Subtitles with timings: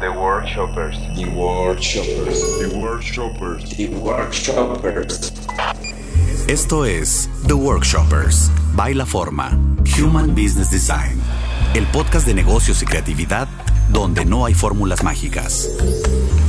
[0.00, 0.98] The Workshoppers.
[1.14, 2.58] The Workshoppers.
[2.58, 3.76] The Workshoppers.
[3.76, 5.32] The Workshoppers.
[6.48, 9.58] Esto es The Workshoppers, Baila Forma,
[9.98, 11.18] Human Business Design,
[11.74, 13.48] el podcast de negocios y creatividad
[13.88, 15.70] donde no hay fórmulas mágicas.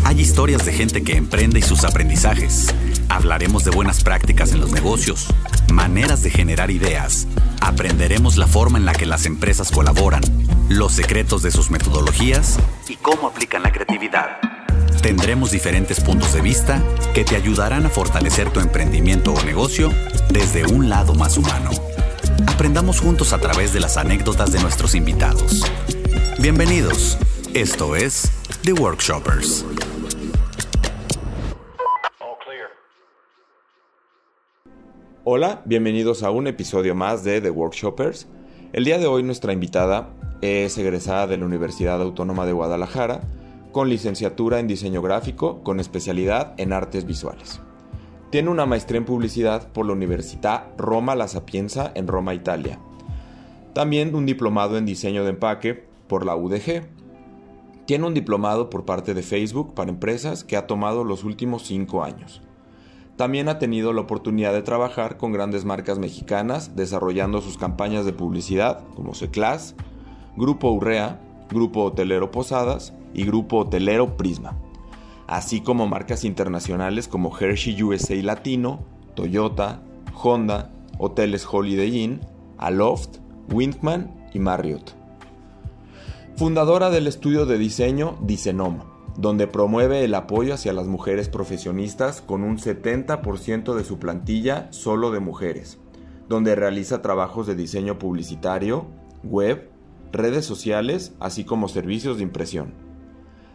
[0.04, 2.76] Hay historias de gente que emprende y sus aprendizajes.
[3.08, 5.28] Hablaremos de buenas prácticas en los negocios,
[5.72, 7.28] maneras de generar ideas.
[7.62, 10.22] Aprenderemos la forma en la que las empresas colaboran,
[10.68, 12.60] los secretos de sus metodologías
[12.90, 14.40] y cómo aplican la creatividad.
[15.02, 16.82] Tendremos diferentes puntos de vista
[17.14, 19.90] que te ayudarán a fortalecer tu emprendimiento o negocio
[20.30, 21.72] desde un lado más humano.
[22.48, 25.64] Aprendamos juntos a través de las anécdotas de nuestros invitados.
[26.40, 27.18] Bienvenidos.
[27.54, 28.32] Esto es
[28.64, 29.66] The Workshoppers.
[35.24, 38.28] Hola, bienvenidos a un episodio más de The Workshoppers.
[38.72, 40.10] El día de hoy nuestra invitada
[40.42, 43.22] es egresada de la Universidad Autónoma de Guadalajara
[43.72, 47.62] con licenciatura en diseño gráfico con especialidad en artes visuales.
[48.30, 52.80] Tiene una maestría en publicidad por la Universidad Roma La Sapienza en Roma, Italia.
[53.74, 56.88] También un diplomado en diseño de empaque por la UDG.
[57.86, 62.04] Tiene un diplomado por parte de Facebook para empresas que ha tomado los últimos cinco
[62.04, 62.42] años.
[63.16, 68.14] También ha tenido la oportunidad de trabajar con grandes marcas mexicanas desarrollando sus campañas de
[68.14, 69.76] publicidad como Seclas,
[70.38, 71.20] Grupo Urrea,
[71.50, 74.56] Grupo Hotelero Posadas y Grupo Hotelero Prisma,
[75.26, 78.86] así como marcas internacionales como Hershey USA Latino,
[79.16, 79.82] Toyota,
[80.14, 82.22] Honda, Hoteles Holiday Inn,
[82.58, 83.18] Aloft,
[83.52, 84.94] Windman y Marriott.
[86.36, 88.82] Fundadora del estudio de diseño Dicenom,
[89.18, 95.10] donde promueve el apoyo hacia las mujeres profesionistas con un 70% de su plantilla solo
[95.10, 95.80] de mujeres,
[96.30, 98.86] donde realiza trabajos de diseño publicitario,
[99.24, 99.72] web,
[100.12, 102.74] redes sociales, así como servicios de impresión.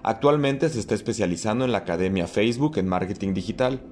[0.03, 3.83] Actualmente se está especializando en la Academia Facebook en Marketing Digital.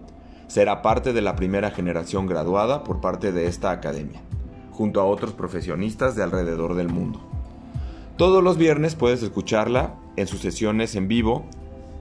[0.48, 4.20] Será parte de la primera generación graduada por parte de esta academia,
[4.72, 7.20] junto a otros profesionistas de alrededor del mundo.
[8.16, 11.46] Todos los viernes puedes escucharla en sus sesiones en vivo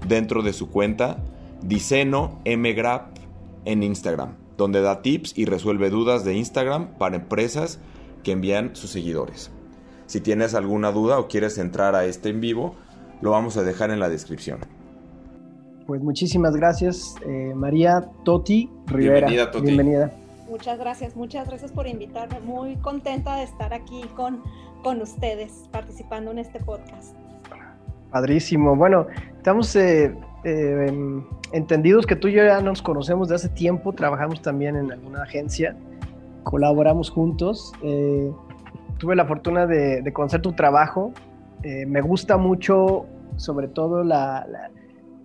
[0.07, 1.23] dentro de su cuenta
[1.61, 3.17] Diceno Mgrap
[3.66, 7.79] en Instagram, donde da tips y resuelve dudas de Instagram para empresas
[8.23, 9.51] que envían sus seguidores.
[10.09, 12.74] Si tienes alguna duda o quieres entrar a este en vivo,
[13.22, 14.58] lo vamos a dejar en la descripción.
[15.86, 19.28] Pues muchísimas gracias, eh, María Toti Rivera.
[19.28, 19.66] Bienvenida, Toti.
[19.68, 20.12] Bienvenida.
[20.50, 22.40] Muchas gracias, muchas gracias por invitarme.
[22.40, 24.42] Muy contenta de estar aquí con,
[24.81, 27.14] con ustedes, participando en este podcast.
[28.09, 28.76] Padrísimo.
[28.76, 29.06] Bueno,
[29.38, 30.12] estamos eh,
[30.44, 31.22] eh,
[31.52, 35.22] entendidos que tú y yo ya nos conocemos de hace tiempo, trabajamos también en alguna
[35.22, 35.78] agencia,
[36.46, 37.74] colaboramos juntos.
[37.84, 38.31] Eh,
[38.99, 41.11] tuve la fortuna de, de conocer tu trabajo.
[41.63, 44.69] Eh, me gusta mucho, sobre todo, la, la,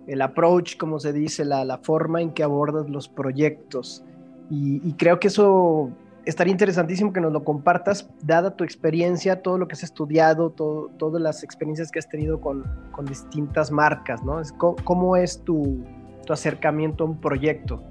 [0.07, 4.03] el approach, como se dice, la, la, forma en que abordas los proyectos.
[4.49, 5.91] Y, y creo que eso
[6.25, 10.89] estaría interesantísimo que nos lo compartas, dada tu experiencia, todo lo que has estudiado, todo,
[10.97, 14.41] todas las experiencias que has tenido con, con distintas marcas, ¿no?
[14.57, 15.83] ¿Cómo, cómo es tu,
[16.25, 17.81] tu, acercamiento a un proyecto?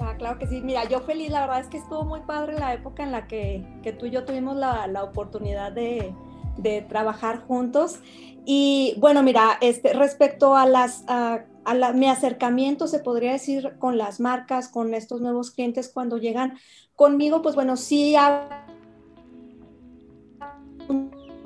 [0.00, 0.60] Ah, claro que sí.
[0.60, 3.66] Mira, yo feliz, la verdad es que estuvo muy padre la época en la que,
[3.82, 6.14] que tú y yo tuvimos la, la oportunidad de,
[6.56, 8.00] de, trabajar juntos.
[8.44, 11.04] Y bueno, mira, este, respecto a las...
[11.08, 15.90] A, a la, mi acercamiento, se podría decir, con las marcas, con estos nuevos clientes
[15.92, 16.56] cuando llegan
[16.96, 18.16] conmigo, pues bueno, sí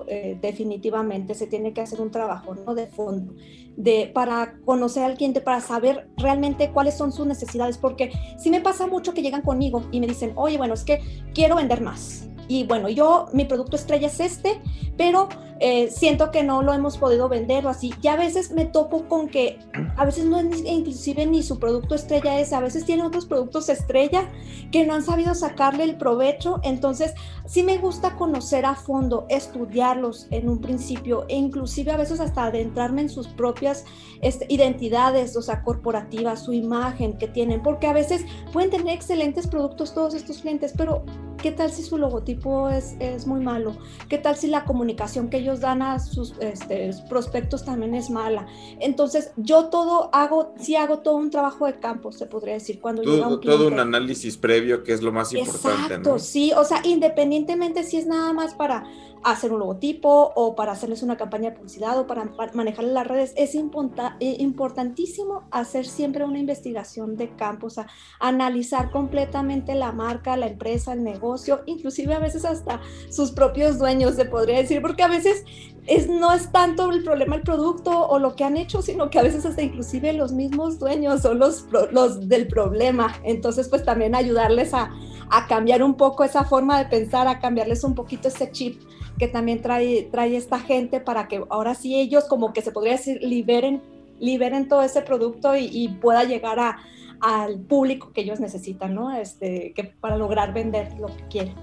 [0.09, 2.75] eh, definitivamente se tiene que hacer un trabajo ¿no?
[2.75, 3.35] de fondo
[3.77, 8.61] de, para conocer al cliente, para saber realmente cuáles son sus necesidades, porque sí me
[8.61, 11.01] pasa mucho que llegan conmigo y me dicen, oye, bueno, es que
[11.35, 12.29] quiero vender más.
[12.49, 14.61] Y bueno, yo, mi producto estrella es este,
[14.97, 15.29] pero
[15.65, 17.95] eh, siento que no lo hemos podido vender o así.
[18.03, 19.61] Y a veces me topo con que
[19.97, 23.69] a veces no es inclusive ni su producto estrella ese, a veces tiene otros productos
[23.69, 24.29] estrella
[24.73, 26.59] que no han sabido sacarle el provecho.
[26.65, 27.15] Entonces,
[27.47, 32.47] sí me gusta conocer a fondo, estudiarlos en un principio e inclusive a veces hasta
[32.47, 33.85] adentrarme en sus propias
[34.21, 39.47] este, identidades, o sea, corporativas, su imagen que tienen, porque a veces pueden tener excelentes
[39.47, 41.05] productos todos estos clientes, pero
[41.41, 43.77] ¿qué tal si su logotipo es, es muy malo?
[44.09, 48.47] ¿Qué tal si la comunicación que ellos dan a sus este, prospectos también es mala.
[48.81, 53.03] Entonces, yo todo hago, sí hago todo un trabajo de campo, se podría decir, cuando
[53.03, 55.95] todo, llega un todo un análisis previo que es lo más importante.
[55.95, 56.19] Exacto, ¿no?
[56.19, 58.85] sí, o sea, independientemente si es nada más para
[59.25, 62.25] hacer un logotipo o para hacerles una campaña de publicidad o para
[62.55, 67.87] manejar las redes, es eh, importantísimo hacer siempre una investigación de campo, o sea,
[68.21, 72.81] analizar completamente la marca, la empresa, el negocio, inclusive a veces hasta
[73.11, 75.45] sus propios dueños, se podría decir, porque a veces
[75.87, 79.19] es, no es tanto el problema el producto o lo que han hecho, sino que
[79.19, 83.15] a veces hasta inclusive los mismos dueños son los, los del problema.
[83.25, 84.91] Entonces, pues también ayudarles a,
[85.31, 88.81] a cambiar un poco esa forma de pensar, a cambiarles un poquito ese chip
[89.23, 92.95] que también trae, trae esta gente para que ahora sí ellos como que se podría
[92.95, 93.81] decir liberen,
[94.19, 96.79] liberen todo ese producto y, pueda llegar a,
[97.21, 99.17] al público que ellos necesitan, ¿no?
[99.17, 101.55] Este, que para lograr vender lo que quieren.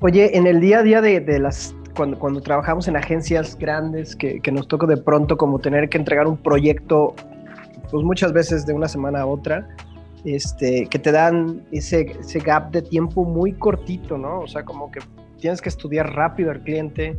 [0.00, 4.14] Oye, en el día a día de, de las, cuando, cuando, trabajamos en agencias grandes,
[4.14, 7.16] que, que, nos toca de pronto como tener que entregar un proyecto,
[7.90, 9.66] pues muchas veces de una semana a otra,
[10.24, 14.38] este, que te dan ese, ese gap de tiempo muy cortito, ¿no?
[14.38, 15.00] O sea, como que
[15.38, 17.16] tienes que estudiar rápido al cliente.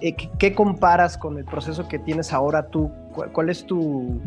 [0.00, 2.90] Eh, ¿Qué, comparas con el proceso que tienes ahora tú?
[3.32, 4.20] ¿Cuál, es tu,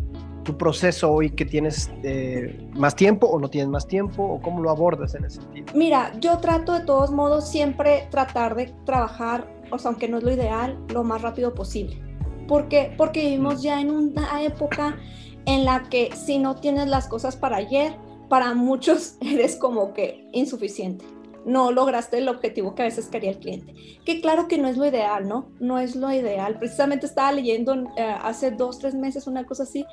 [0.58, 4.70] proceso hoy que tienes eh, más tiempo o no tienes más tiempo o cómo lo
[4.70, 5.68] abordas en ese sentido?
[5.74, 10.24] Mira, yo trato de todos modos siempre tratar de trabajar, o sea, aunque no es
[10.24, 12.02] lo ideal, lo más rápido posible.
[12.50, 12.94] ¿Por qué?
[12.98, 14.98] Porque vivimos ya en una época
[15.46, 17.96] en la que si no tienes las cosas para ayer,
[18.28, 21.06] para muchos eres como que insuficiente
[21.46, 23.74] no lograste el objetivo que a veces quería el cliente.
[24.06, 25.50] Que claro que no es lo ideal, ¿no?
[25.60, 26.60] No es lo ideal.
[26.60, 29.86] Precisamente estaba leyendo eh, hace dos, tres meses una cosa así,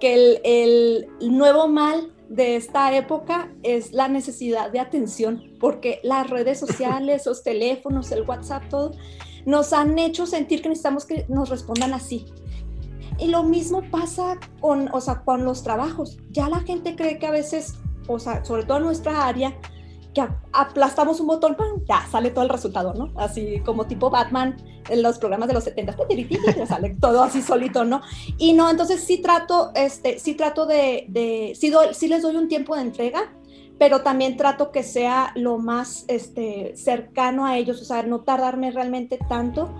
[0.00, 6.30] que el, el, nuevo mal de esta época es la necesidad de atención, porque las
[6.30, 8.92] redes sociales, los teléfonos, el WhatsApp, todo,
[9.44, 12.26] nos han hecho sentir que necesitamos que nos respondan así.
[13.18, 16.18] Y lo mismo pasa con, o sea, con los trabajos.
[16.30, 17.74] Ya la gente cree que a veces,
[18.08, 19.54] o sea, sobre todo en nuestra área,
[20.14, 21.56] que aplastamos un botón,
[21.88, 23.12] ya sale todo el resultado, ¿no?
[23.16, 24.56] Así como tipo Batman
[24.88, 25.96] en los programas de los 70,
[26.66, 28.02] sale todo así solito, ¿no?
[28.38, 32.48] Y no, entonces sí trato, este, sí trato de, de sí, sí les doy un
[32.48, 33.32] tiempo de entrega,
[33.78, 38.70] pero también trato que sea lo más este, cercano a ellos, o sea, no tardarme
[38.70, 39.74] realmente tanto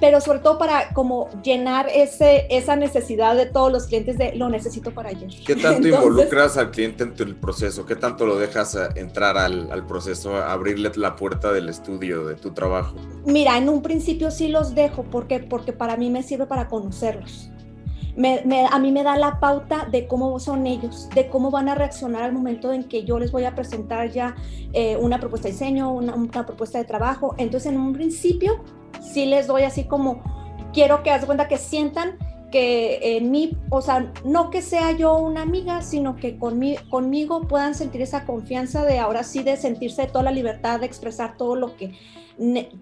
[0.00, 4.48] pero sobre todo para como llenar ese, esa necesidad de todos los clientes de lo
[4.48, 5.30] necesito para ayer.
[5.46, 7.86] ¿Qué tanto involucras al cliente en el proceso?
[7.86, 12.34] ¿Qué tanto lo dejas eh, entrar al, al, proceso, abrirle la puerta del estudio, de
[12.34, 12.96] tu trabajo?
[13.24, 17.50] Mira, en un principio sí los dejo, ¿por Porque para mí me sirve para conocerlos.
[18.16, 21.68] Me, me, a mí me da la pauta de cómo son ellos, de cómo van
[21.68, 24.34] a reaccionar al momento en que yo les voy a presentar ya
[24.72, 27.34] eh, una propuesta de diseño, una, una propuesta de trabajo.
[27.36, 28.62] Entonces, en un principio
[29.02, 30.22] sí les doy así como,
[30.72, 32.18] quiero que haz cuenta que sientan
[32.56, 37.74] que en mí, o sea, no que sea yo una amiga, sino que conmigo puedan
[37.74, 41.76] sentir esa confianza de ahora sí, de sentirse toda la libertad de expresar todo lo
[41.76, 41.92] que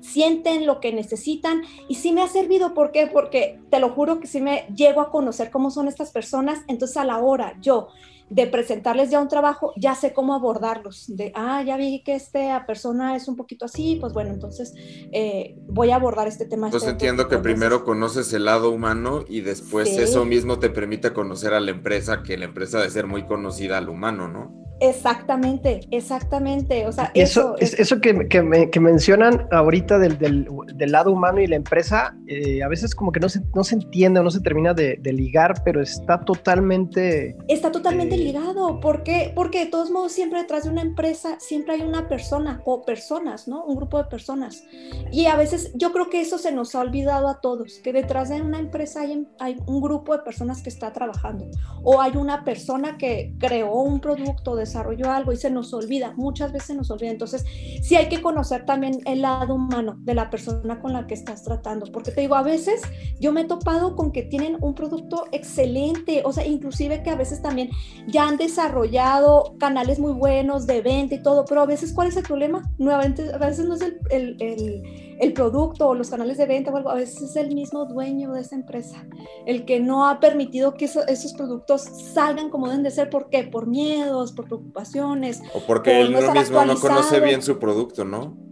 [0.01, 1.63] sienten, lo que necesitan.
[1.89, 3.09] Y sí me ha servido, ¿por qué?
[3.09, 6.97] Porque te lo juro que sí me llego a conocer cómo son estas personas, entonces
[6.97, 7.89] a la hora yo
[8.31, 11.05] de presentarles ya un trabajo, ya sé cómo abordarlos.
[11.09, 14.75] De, ah, ya vi que esta persona es un poquito así, pues bueno, entonces
[15.13, 16.67] eh, voy a abordar este tema.
[16.67, 21.55] Entonces entiendo que primero conoces el lado humano y después eso mismo te permite conocer
[21.55, 24.65] a la empresa, que la empresa debe ser muy conocida al humano, ¿no?
[24.89, 26.87] Exactamente, exactamente.
[26.87, 31.47] O sea, eso, eso, eso que, que, mencionan ahorita del, del, del, lado humano y
[31.47, 34.41] la empresa, eh, a veces como que no se, no se entiende o no se
[34.41, 37.37] termina de, de ligar, pero está totalmente...
[37.49, 38.81] Está totalmente eh, ligado.
[38.81, 39.33] ¿Por qué?
[39.35, 43.49] Porque de todos modos siempre detrás de una empresa siempre hay una persona o personas,
[43.49, 43.65] ¿no?
[43.65, 44.65] Un grupo de personas.
[45.11, 48.29] Y a veces yo creo que eso se nos ha olvidado a todos, que detrás
[48.29, 51.47] de una empresa hay, hay un grupo de personas que está trabajando
[51.83, 56.15] o hay una persona que creó un producto de desarrolló algo y se nos olvida,
[56.17, 57.11] muchas veces nos olvida.
[57.11, 57.45] Entonces,
[57.81, 61.45] sí hay que conocer también el lado humano de la persona con la que estás
[61.45, 62.83] tratando, porque te digo, a veces
[63.21, 67.15] yo me he topado con que tienen un producto excelente, o sea, inclusive que a
[67.15, 67.71] veces también
[68.09, 72.17] ya han desarrollado canales muy buenos de venta y todo, pero a veces, ¿cuál es
[72.17, 72.69] el problema?
[72.79, 76.91] Nuevamente, a veces no es el, el producto o los canales de venta o algo,
[76.91, 79.07] a veces es el mismo dueño de esa empresa,
[79.47, 83.45] el que no ha permitido que esos productos salgan como deben de ser, ¿por qué?
[83.45, 85.43] Por miedos, por preocupaciones.
[85.55, 88.45] O porque él mismo no conoce bien su producto, ¿no?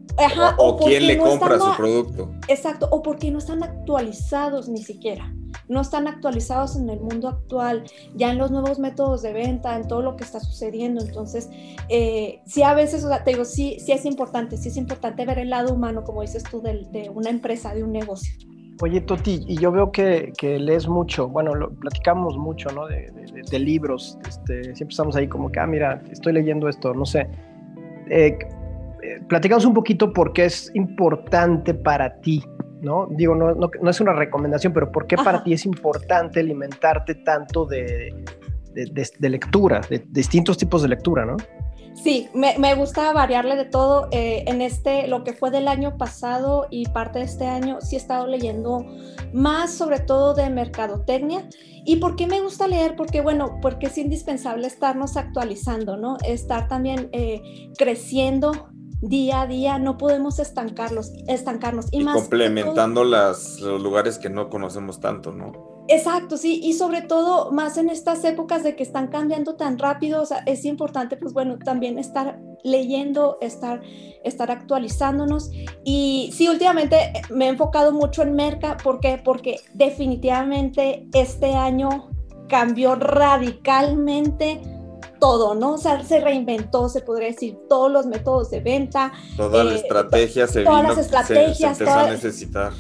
[0.59, 2.31] o, quién le compra su producto.
[2.49, 5.33] Exacto, o porque no están actualizados ni siquiera.
[5.69, 9.87] No están actualizados en el mundo actual, ya en los nuevos métodos de venta, en
[9.87, 11.03] todo lo que está sucediendo.
[11.03, 11.49] Entonces,
[11.89, 15.25] eh, sí, a veces, o sea, te digo, sí, sí es importante, sí es importante
[15.25, 18.33] ver el lado humano, como dices tú, de, de una empresa, de un negocio.
[18.83, 22.87] Oye, Toti, y yo veo que, que, lees mucho, bueno, lo, platicamos mucho, ¿no?
[22.87, 23.11] De,
[23.51, 27.29] de, libros, este, siempre estamos ahí como que, ah, mira, estoy leyendo esto, no sé.
[28.11, 28.39] Eh,
[29.03, 32.45] eh, platicamos un poquito por qué es importante para ti
[32.83, 33.07] ¿no?
[33.11, 35.45] Digo, no, no, no es una recomendación, pero ¿por qué para Ajá.
[35.45, 38.13] ti es importante alimentarte tanto de,
[38.75, 41.37] de, de- de lectura, de, distintos tipos de lectura, ¿no?
[41.95, 44.09] Sí, me, me gusta variarle de todo.
[44.13, 47.97] eh, en este, lo que fue del año pasado y parte de este año, sí
[47.97, 48.85] he estado leyendo
[49.33, 51.49] más sobre todo de mercadotecnia.
[51.85, 52.95] ¿Y por qué me gusta leer?
[52.97, 56.17] Porque, bueno, porque es indispensable estarnos actualizando, ¿no?
[56.25, 57.43] Estar también eh,
[57.77, 58.69] creciendo
[59.01, 61.87] día a día, no podemos estancarlos, estancarnos.
[61.93, 65.72] Y, Y más que todo- complementando las, los lugares que no conocemos tanto, ¿no?
[65.89, 70.23] Exacto, sí, y sobre todo más en estas épocas de que están cambiando tan rápido,
[70.23, 73.83] o sea, es importante, pues bueno, también estar leyendo, estar,
[74.23, 75.51] estar actualizándonos.
[75.85, 76.97] Y sí, últimamente
[77.31, 79.21] me he enfocado mucho en Merca, ¿por qué?
[79.23, 82.11] Porque definitivamente este año
[82.49, 84.61] cambió radicalmente
[85.19, 85.75] todo, ¿no?
[85.75, 89.77] O sea, se reinventó, se podría decir, todos los métodos de venta, Toda la Eh,
[89.77, 92.73] estrategia se todas vino, las se- estrategias, se, empezó a necesitar.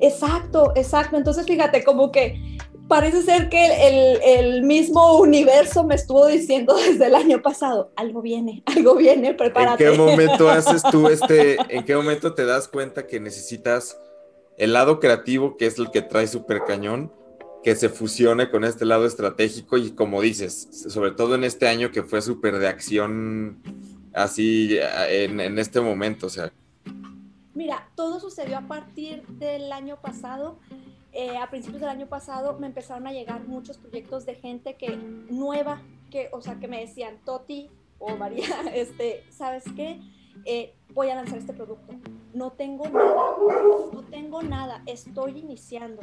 [0.00, 1.16] Exacto, exacto.
[1.16, 7.06] Entonces, fíjate, como que parece ser que el, el mismo universo me estuvo diciendo desde
[7.06, 9.84] el año pasado, algo viene, algo viene, ¿En prepárate.
[9.84, 13.98] qué momento haces tú este, en qué momento te das cuenta que necesitas
[14.56, 17.12] el lado creativo, que es el que trae super cañón,
[17.62, 21.92] que se fusione con este lado estratégico y como dices, sobre todo en este año
[21.92, 23.62] que fue súper de acción
[24.14, 24.78] así
[25.08, 26.52] en, en este momento, o sea,
[27.98, 30.60] todo sucedió a partir del año pasado.
[31.12, 34.96] Eh, a principios del año pasado me empezaron a llegar muchos proyectos de gente que
[34.96, 40.00] nueva, que, o sea, que me decían, Toti o María, este, ¿sabes qué?
[40.44, 41.92] Eh, voy a lanzar este producto.
[42.34, 43.14] No tengo nada,
[43.92, 46.00] no tengo nada, estoy iniciando.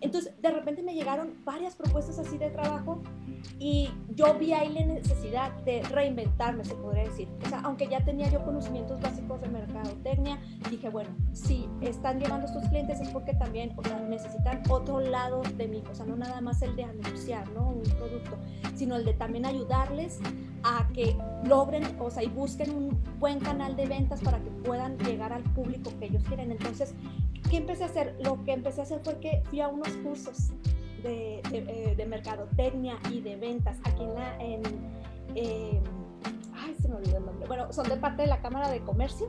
[0.00, 3.02] Entonces, de repente me llegaron varias propuestas así de trabajo
[3.58, 7.28] y yo vi ahí la necesidad de reinventarme, se podría decir.
[7.44, 10.38] O sea, aunque ya tenía yo conocimientos básicos de mercadotecnia,
[10.70, 15.42] dije, bueno, si están llegando estos clientes es porque también, o sea, necesitan otro lado
[15.56, 17.70] de mí, o sea, no nada más el de anunciar, ¿no?
[17.70, 18.36] Un producto,
[18.74, 20.20] sino el de también ayudarles
[20.62, 24.98] a que logren, o sea, y busquen un buen canal de ventas para que puedan
[24.98, 26.50] llegar al público que ellos quieren.
[26.52, 26.94] Entonces,
[27.50, 28.16] ¿qué empecé a hacer?
[28.22, 30.50] Lo que empecé a hacer fue que fui a unos cursos
[31.02, 34.36] de, de, eh, de mercadotecnia y de ventas aquí en la...
[34.38, 34.62] En,
[35.34, 35.80] eh,
[36.54, 37.46] ay, se me olvidó el nombre.
[37.46, 39.28] Bueno, son de parte de la Cámara de Comercio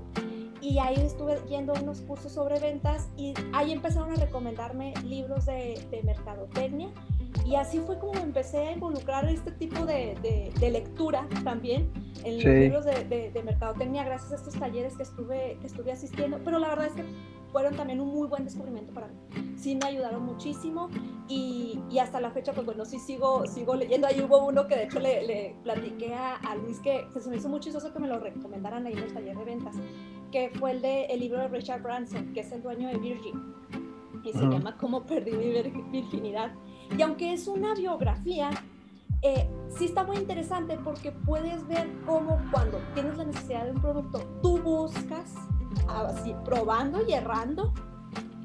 [0.62, 5.45] y ahí estuve yendo a unos cursos sobre ventas y ahí empezaron a recomendarme libros
[5.45, 6.89] de, de mercadotecnia
[7.45, 11.91] y así fue como empecé a involucrar este tipo de, de, de lectura también
[12.24, 12.43] en Sí.
[12.43, 16.39] los libros de, de, de mercadotecnia gracias a estos talleres que estuve, que estuve asistiendo,
[16.43, 17.03] pero la verdad es que
[17.51, 19.13] fueron también un muy buen descubrimiento para mí.
[19.58, 20.89] Sí me ayudaron muchísimo
[21.27, 24.08] y, y hasta la fecha, pues bueno, sí sigo, sigo leyendo.
[24.08, 27.38] Ahí hubo uno que de hecho le, le platiqué a, a Luis que se me
[27.38, 29.75] hizo muy chistoso que me lo recomendaran ahí en el taller de ventas,
[30.32, 33.56] que fue el de el libro de Richard Branson, que es el dueño de Virgin.
[34.24, 34.51] Y se Ujú.
[34.51, 36.51] llama Cómo perdí mi vir- virginidad.
[36.98, 38.50] Y aunque es una biografía,
[39.22, 43.82] eh, sí está muy interesante porque puedes ver cómo cuando tienes la necesidad de un
[43.82, 45.34] producto, tú buscas,
[45.88, 47.74] así, probando y errando,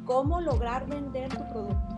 [0.04, 1.96] cómo lograr vender tu producto.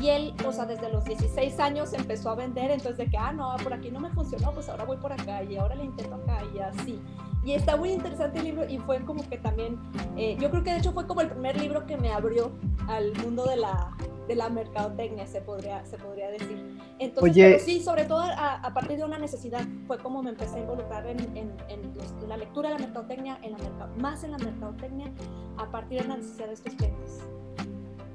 [0.00, 3.32] Y él, o sea, desde los 16 años empezó a vender, entonces de que, ah,
[3.32, 6.14] no, por aquí no me funcionó, pues ahora voy por acá y ahora le intento
[6.14, 7.02] acá y así.
[7.44, 9.78] Y está muy interesante el libro y fue como que también,
[10.16, 12.50] eh, yo creo que de hecho fue como el primer libro que me abrió
[12.88, 13.94] al mundo de la,
[14.30, 16.56] de la mercadotecnia, se podría, se podría decir.
[17.00, 17.50] Entonces, Oye.
[17.50, 20.60] pero sí, sobre todo a, a partir de una necesidad, fue como me empecé a
[20.60, 24.22] involucrar en, en, en los- en la lectura de la mercadotecnia, en la merca- más
[24.22, 25.10] en la mercadotecnia,
[25.58, 27.24] a partir de la necesidad de estos clientes.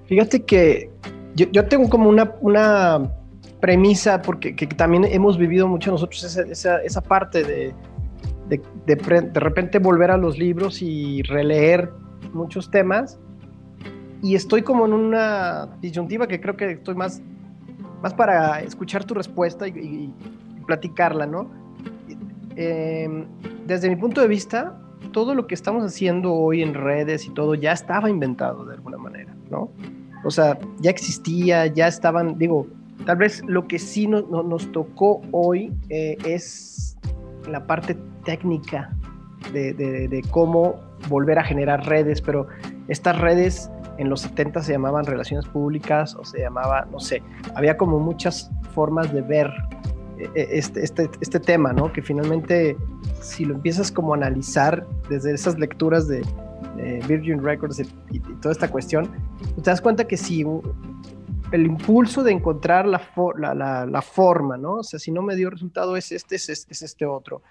[0.06, 0.90] Fíjate que
[1.36, 3.12] yo, yo tengo como una, una
[3.60, 7.74] premisa, porque que también hemos vivido mucho nosotros esa, esa, esa parte de,
[8.48, 11.92] de, de repente volver a los libros y releer
[12.32, 13.20] muchos temas.
[14.22, 17.22] Y estoy como en una disyuntiva que creo que estoy más,
[18.02, 20.14] más para escuchar tu respuesta y, y-
[20.58, 21.50] y platicarla, ¿no?
[22.56, 23.26] Eh,
[23.68, 24.78] desde mi punto de vista,
[25.12, 28.98] todo lo que estamos haciendo hoy en redes y todo ya estaba inventado de alguna
[28.98, 29.70] manera, ¿no?
[30.24, 32.68] O sea, ya existía, ya estaban, digo,
[33.06, 36.98] tal vez lo que sí no- no- nos tocó hoy eh, es
[37.50, 38.90] la parte técnica
[39.54, 40.76] de, de- de cómo
[41.10, 42.48] volver a generar redes, pero
[42.88, 47.22] estas redes en los 70 se llamaban relaciones públicas o se llamaba, no sé,
[47.56, 49.48] había como muchas formas de ver
[50.18, 51.92] eh, eh, este, este, este tema, ¿no?
[51.92, 52.78] Que finalmente,
[53.22, 56.22] si lo empiezas como a analizar desde esas lecturas de,
[56.78, 59.10] de Virgin Records y, y- toda esta cuestión,
[59.40, 60.46] pues te das cuenta que si
[61.52, 64.76] el impulso de encontrar la, for- la, la- la forma, ¿no?
[64.76, 67.42] O sea, si no me dio resultado es este, es, es- es este otro.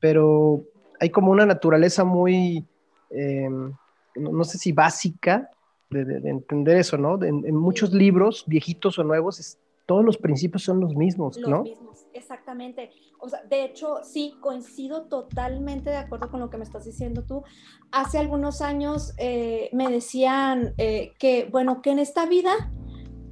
[0.00, 0.62] Pero
[1.00, 2.64] hay como una naturaleza muy,
[3.10, 5.50] eh, no, no sé si básica,
[5.94, 7.22] de, entender eso, ¿no?
[7.22, 11.62] en muchos libros, viejitos o nuevos, todos los principios son los mismos, los ¿no?
[11.62, 12.90] Mismos, exactamente.
[13.18, 17.24] O sea, de hecho, sí, coincido totalmente de acuerdo con lo que me estás diciendo
[17.24, 17.42] tú.
[17.90, 22.72] Hace algunos años eh, me decían eh, que, bueno, que en esta vida,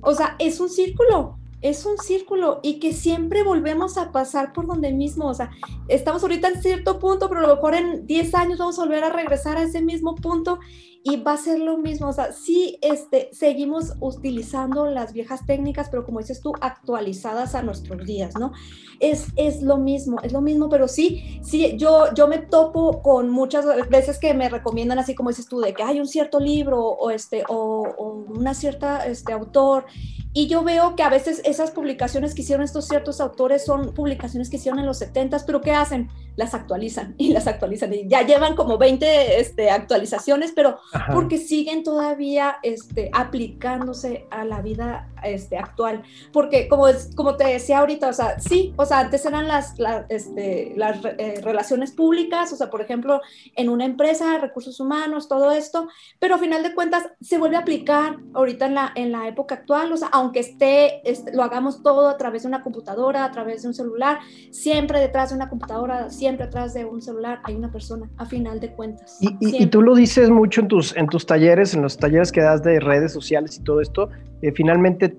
[0.02, 4.66] o sea, es un círculo, es un círculo y que siempre volvemos a pasar por
[4.66, 5.50] donde mismo, o sea,
[5.88, 9.04] estamos ahorita en cierto punto, pero a lo mejor en 10 años vamos a volver
[9.04, 10.59] a regresar a ese mismo punto
[11.05, 15.89] y va a ser lo mismo, o sea, sí este, seguimos utilizando las viejas técnicas,
[15.91, 18.53] pero como dices tú, actualizadas a nuestros días, ¿no?
[19.01, 23.31] Es, es lo mismo, es lo mismo, pero sí, sí, yo, yo me topo con
[23.31, 26.81] muchas veces que me recomiendan así como dices tú, de que hay un cierto libro
[26.81, 29.87] o, este, o, o una cierta este, autor
[30.35, 34.49] y yo veo que a veces esas publicaciones que hicieron estos ciertos autores son publicaciones
[34.49, 36.09] que hicieron en los 70, pero ¿qué hacen?
[36.37, 37.93] Las actualizan y las actualizan.
[37.93, 40.79] Y ya llevan como 20 este, actualizaciones, pero
[41.13, 46.03] porque siguen todavía este, aplicándose a la vida este, actual.
[46.33, 49.75] Porque como, como te decía ahorita, o sea, sí, o sea, antes eran las,
[50.09, 53.21] este, las eh, relaciones públicas, o sea, por ejemplo,
[53.57, 57.61] en una empresa, recursos humanos, todo esto, pero a final de cuentas se vuelve a
[57.61, 61.83] aplicar ahorita en la, en la época actual, o sea, aunque esté, este, lo hagamos
[61.83, 64.19] todo a través de una computadora, a través de un celular,
[64.51, 68.61] siempre detrás de una computadora, siempre atrás de un celular hay una persona, a final
[68.61, 69.19] de cuentas.
[69.21, 72.41] Y, y, tú lo dices mucho en tus, en tus talleres, en los talleres que
[72.41, 74.11] das de redes sociales y todo esto,
[74.43, 75.17] eh, finalmente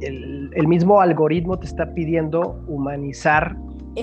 [0.00, 3.56] el, el, mismo algoritmo te está pidiendo humanizar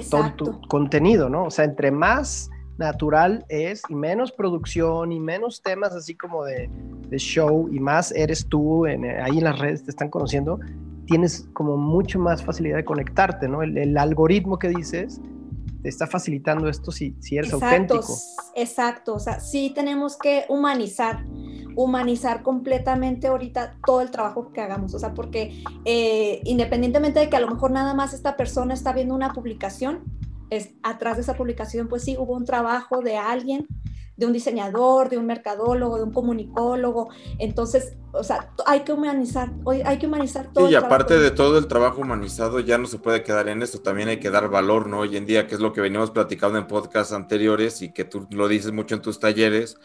[0.09, 1.45] todo tu contenido, ¿no?
[1.45, 6.69] O sea, entre más natural es y menos producción y menos temas así como de,
[7.09, 10.59] de show y más eres tú en, ahí en las redes te están conociendo,
[11.05, 13.63] tienes como mucho más facilidad de conectarte, ¿no?
[13.63, 15.21] El, el algoritmo que dices
[15.85, 18.17] te está facilitando esto si, si eres exacto, auténtico.
[18.55, 21.23] Exacto, o sea, sí tenemos que humanizar,
[21.75, 27.35] humanizar completamente ahorita todo el trabajo que hagamos, o sea, porque eh, independientemente de que
[27.35, 30.03] a lo mejor nada más esta persona está viendo una publicación,
[30.49, 33.67] es, atrás de esa publicación, pues sí, hubo un trabajo de alguien,
[34.17, 37.09] de un diseñador, de un mercadólogo, de un comunicólogo.
[37.37, 39.51] Entonces, o sea, hay que humanizar,
[39.85, 40.67] hay que humanizar todo.
[40.67, 43.79] Sí, y aparte de todo el trabajo humanizado, ya no se puede quedar en esto,
[43.79, 44.99] también hay que dar valor, ¿no?
[44.99, 48.27] Hoy en día, que es lo que venimos platicando en podcasts anteriores y que tú
[48.31, 49.77] lo dices mucho en tus talleres,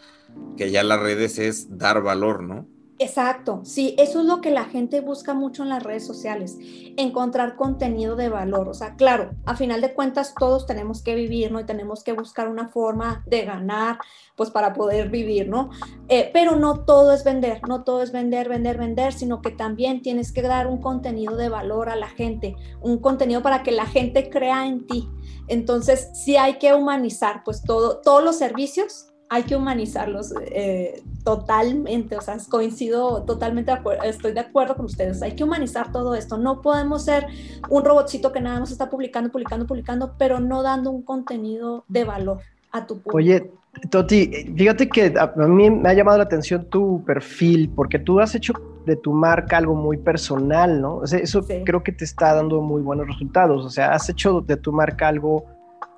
[0.57, 2.67] que ya las redes es dar valor, ¿no?
[3.03, 6.59] Exacto, sí, eso es lo que la gente busca mucho en las redes sociales,
[6.97, 8.69] encontrar contenido de valor.
[8.69, 11.59] O sea, claro, a final de cuentas todos tenemos que vivir, ¿no?
[11.59, 13.97] Y tenemos que buscar una forma de ganar,
[14.35, 15.71] pues para poder vivir, ¿no?
[16.09, 20.03] Eh, pero no todo es vender, no todo es vender, vender, vender, sino que también
[20.03, 23.87] tienes que dar un contenido de valor a la gente, un contenido para que la
[23.87, 25.09] gente crea en ti.
[25.47, 32.17] Entonces, sí hay que humanizar, pues todo, todos los servicios hay que humanizarlos eh, totalmente,
[32.17, 33.71] o sea, coincido totalmente,
[34.03, 37.27] estoy de acuerdo con ustedes, hay que humanizar todo esto, no podemos ser
[37.69, 42.03] un robotcito que nada más está publicando, publicando, publicando, pero no dando un contenido de
[42.03, 42.39] valor
[42.73, 43.17] a tu público.
[43.17, 43.49] Oye,
[43.89, 48.35] Toti, fíjate que a mí me ha llamado la atención tu perfil, porque tú has
[48.35, 48.51] hecho
[48.85, 50.97] de tu marca algo muy personal, ¿no?
[50.97, 54.41] O sea, eso creo que te está dando muy buenos resultados, o sea, has hecho
[54.41, 55.45] de tu marca algo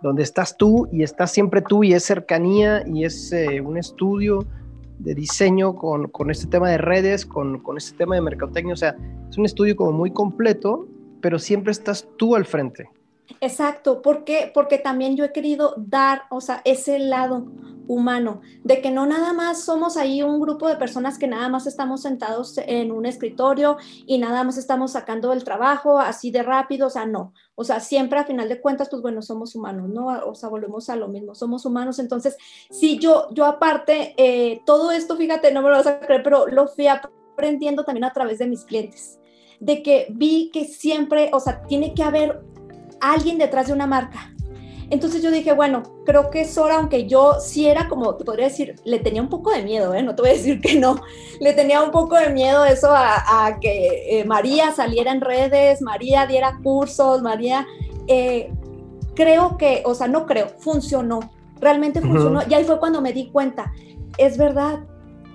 [0.04, 4.46] donde estás tú y estás siempre tú y es cercanía y es eh, un estudio
[5.00, 8.78] de diseño con, con, este tema de redes, con, con este tema de mercadotecnia, o
[8.78, 8.96] sea,
[9.30, 10.88] es un estudio como muy completo,
[11.22, 12.90] pero siempre estás tú al frente.
[13.40, 17.48] Exacto, porque porque también yo he querido dar, o sea, ese lado
[17.88, 21.68] humano, de que no nada más somos ahí un grupo de personas que nada más
[21.68, 26.88] estamos sentados en un escritorio y nada más estamos sacando el trabajo así de rápido,
[26.88, 30.08] o sea, no, o sea, siempre a final de cuentas, pues bueno, somos humanos, ¿no?
[30.28, 32.36] O sea, volvemos a lo mismo, somos humanos, entonces,
[32.72, 36.48] sí, yo, yo aparte, eh, todo esto, fíjate, no me lo vas a creer, pero
[36.48, 39.20] lo fui aprendiendo también a través de mis clientes,
[39.60, 42.42] de que vi que siempre, o sea, tiene que haber
[43.02, 44.33] alguien detrás de una marca,
[44.90, 48.48] entonces yo dije, bueno, creo que es hora, aunque yo sí era como, te podría
[48.48, 50.04] decir, le tenía un poco de miedo, ¿eh?
[50.04, 51.02] no te voy a decir que no,
[51.40, 56.26] le tenía un poco de miedo eso a, que eh, María saliera en redes, María
[56.28, 57.66] diera cursos, María,
[58.08, 58.52] eh,
[59.16, 62.42] creo que, o sea, no creo, funcionó, realmente funcionó.
[62.50, 63.72] Y ahí fue cuando me di cuenta,
[64.18, 64.80] es verdad,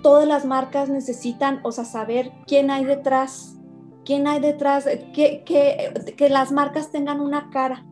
[0.02, 3.56] todas las marcas necesitan, o sea, saber quién hay detrás,
[4.04, 4.84] quién hay detrás,
[5.14, 7.84] que, que, que las marcas tengan una cara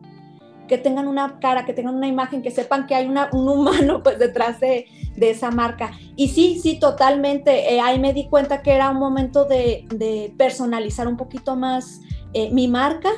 [0.67, 4.01] que tengan una cara, que tengan una imagen, que sepan que hay una, un humano
[4.03, 5.91] pues detrás de, de, esa marca.
[6.15, 7.73] Y sí, sí, totalmente.
[7.73, 12.01] Eh, ahí me di cuenta que era un momento de, de personalizar un poquito más
[12.33, 13.09] eh, mi marca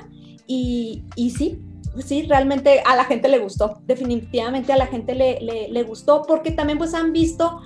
[0.48, 1.62] y, y, sí.
[2.06, 6.22] Sí, realmente a la gente le gustó, definitivamente a la gente le, le, le gustó
[6.22, 7.62] porque también pues han visto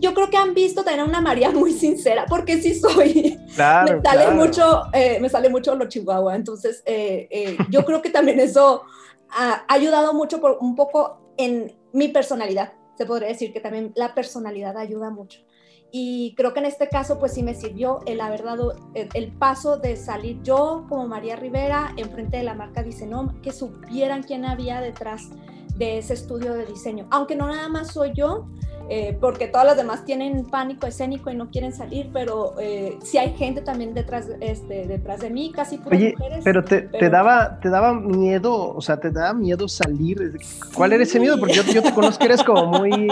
[0.00, 3.38] yo creo que han visto tener una María muy sincera, porque sí soy.
[3.54, 4.36] Claro, me sale claro.
[4.36, 6.36] mucho, eh, me sale mucho lo chihuahua.
[6.36, 8.82] Entonces, eh, eh, yo creo que también eso
[9.30, 12.72] ha ayudado mucho por un poco en mi personalidad.
[12.96, 15.40] Se podría decir que también la personalidad ayuda mucho.
[15.96, 19.30] Y creo que en este caso, pues sí me sirvió el haber dado el, el
[19.30, 24.44] paso de salir yo como María Rivera enfrente de la marca Disenom, que supieran quién
[24.44, 25.30] había detrás
[25.76, 27.06] de ese estudio de diseño.
[27.10, 28.46] Aunque no nada más soy yo,
[28.90, 33.16] eh, porque todas las demás tienen pánico escénico y no quieren salir, pero eh, sí
[33.16, 36.44] hay gente también detrás, este, detrás de mí, casi puras Oye, mujeres.
[36.44, 40.38] pero te, te pero- daba, te daba miedo, o sea, te daba miedo salir.
[40.74, 41.38] ¿Cuál era ese miedo?
[41.40, 43.08] Porque yo, yo te conozco que eres como muy,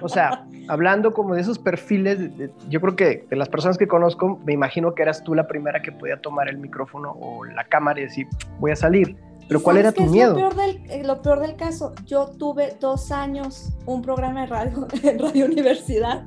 [0.00, 3.76] o sea, hablando como de esos perfiles, de- de- yo creo que de las personas
[3.76, 7.44] que conozco, me imagino que eras tú la primera que podía tomar el micrófono o
[7.44, 8.26] la cámara y decir,
[8.60, 9.14] voy a salir.
[9.48, 10.32] Pero ¿Y ¿cuál era tu es miedo?
[10.32, 10.61] Lo peor, del,
[11.04, 16.24] lo peor del caso, yo tuve dos años un programa de radio en Radio Universidad.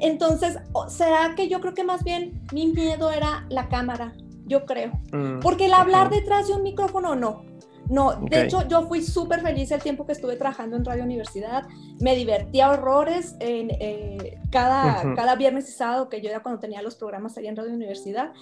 [0.00, 4.12] Entonces, o- ¿será que yo creo que más bien mi miedo era la cámara?
[4.46, 4.92] Yo creo.
[5.12, 7.44] Mm, Porque el hablar detrás de un micrófono, no.
[7.88, 11.64] No, de hecho, yo fui súper feliz el tiempo que estuve trabajando en Radio Universidad.
[12.00, 16.80] Me divertía horrores en, eh, cada, cada viernes y sábado que yo era cuando tenía
[16.80, 18.32] los programas allá en Radio Universidad.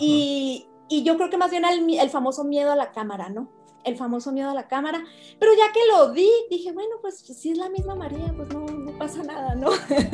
[0.00, 3.50] Y, y yo creo que más bien el famoso miedo a la cámara, ¿no?
[3.86, 5.04] El famoso miedo a la cámara.
[5.38, 8.66] Pero ya que lo vi, dije, bueno, pues si es la misma María, pues no,
[8.66, 9.70] no pasa nada, ¿no?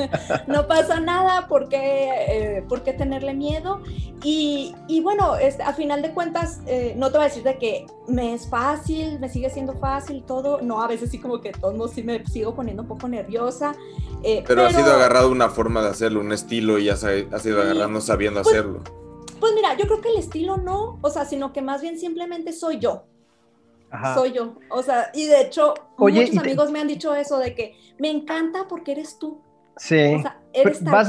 [0.47, 1.79] no pasa nada, ¿por qué,
[2.29, 3.81] eh, por qué tenerle miedo?
[4.23, 7.57] Y, y bueno, este, a final de cuentas, eh, no te voy a decir de
[7.59, 10.61] que me es fácil, me sigue siendo fácil todo.
[10.61, 13.75] No, a veces sí como que modos sí me sigo poniendo un poco nerviosa.
[14.23, 17.63] eh, Pero, has ido agarrado una forma de hacerlo, un estilo y has, has ido
[17.63, 18.83] agarrando sabiendo Pues, hacerlo.
[19.41, 22.53] Pues mira, yo creo que el estilo no, o sea, sino que más bien simplemente
[22.53, 23.05] soy yo.
[23.93, 24.15] Ajá.
[24.15, 24.55] soy yo.
[24.71, 27.77] O sea, y de hecho, Oye, muchos te- amigos me han dicho eso de que
[27.99, 29.41] me encanta porque eres tú.
[29.77, 30.15] Sí.
[30.19, 31.09] O sea, eres vas,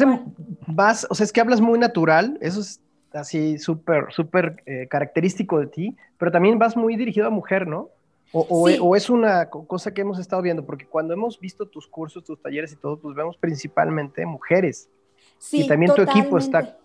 [0.68, 2.80] vas, o sea, es que hablas muy natural, eso es
[3.14, 7.90] así súper, súper eh, característico de ti, pero también vas muy dirigido a mujer, ¿no?
[8.32, 8.78] O, o- Sí.
[8.82, 12.24] o es una co- cosa que hemos estado viendo, porque cuando hemos visto tus cursos,
[12.24, 14.90] tus talleres y todo, pues vemos principalmente mujeres.
[15.38, 16.78] Sí, y también tu equipo está-.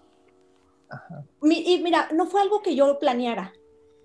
[1.40, 3.52] Mi- y mira, no fue algo que yo planeara,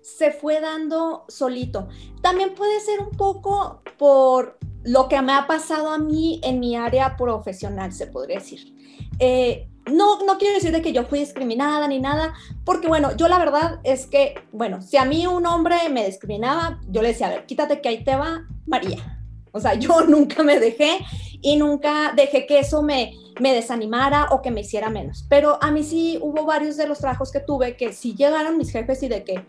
[0.04, 1.88] se fue dando solito.
[2.20, 6.76] También puede ser un poco por lo que me ha pasado a mí en mi
[6.76, 8.74] área profesional, se podría decir.
[9.18, 13.28] Eh, no, no quiero decir de que yo fui discriminada ni nada, porque bueno, yo
[13.28, 17.28] la verdad es que, bueno, si a mí un hombre me discriminaba, yo le decía,
[17.28, 19.20] a ver, quítate que ahí te va María.
[19.52, 20.98] O sea, yo nunca me dejé
[21.40, 25.24] y nunca dejé que eso me, me desanimara o que me hiciera menos.
[25.30, 28.70] Pero a mí sí hubo varios de los trabajos que tuve que sí llegaron mis
[28.70, 29.46] jefes y de que,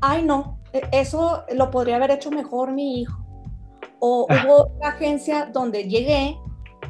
[0.00, 3.18] ay no, e- eso lo podría haber hecho mejor mi hijo.
[3.98, 6.38] O hubo una agencia donde llegué,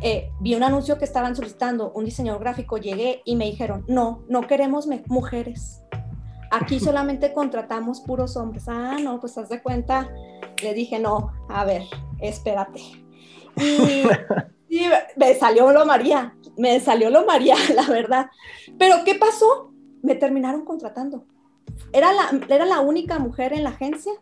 [0.03, 4.23] eh, vi un anuncio que estaban solicitando un diseñador gráfico, llegué y me dijeron, no,
[4.29, 5.83] no queremos mujeres.
[6.51, 8.65] Aquí solamente contratamos puros hombres.
[8.69, 10.09] Ah, no, pues haz de cuenta.
[10.63, 11.83] Le dije, no, a ver,
[12.21, 12.81] espérate.
[13.57, 14.05] Y,
[14.69, 14.83] y
[15.17, 18.31] me salió lo María, me salió lo María, la verdad.
[18.79, 19.73] Pero ¿qué pasó?
[20.03, 21.27] Me terminaron contratando.
[21.93, 24.13] Era la, era la única mujer en la agencia,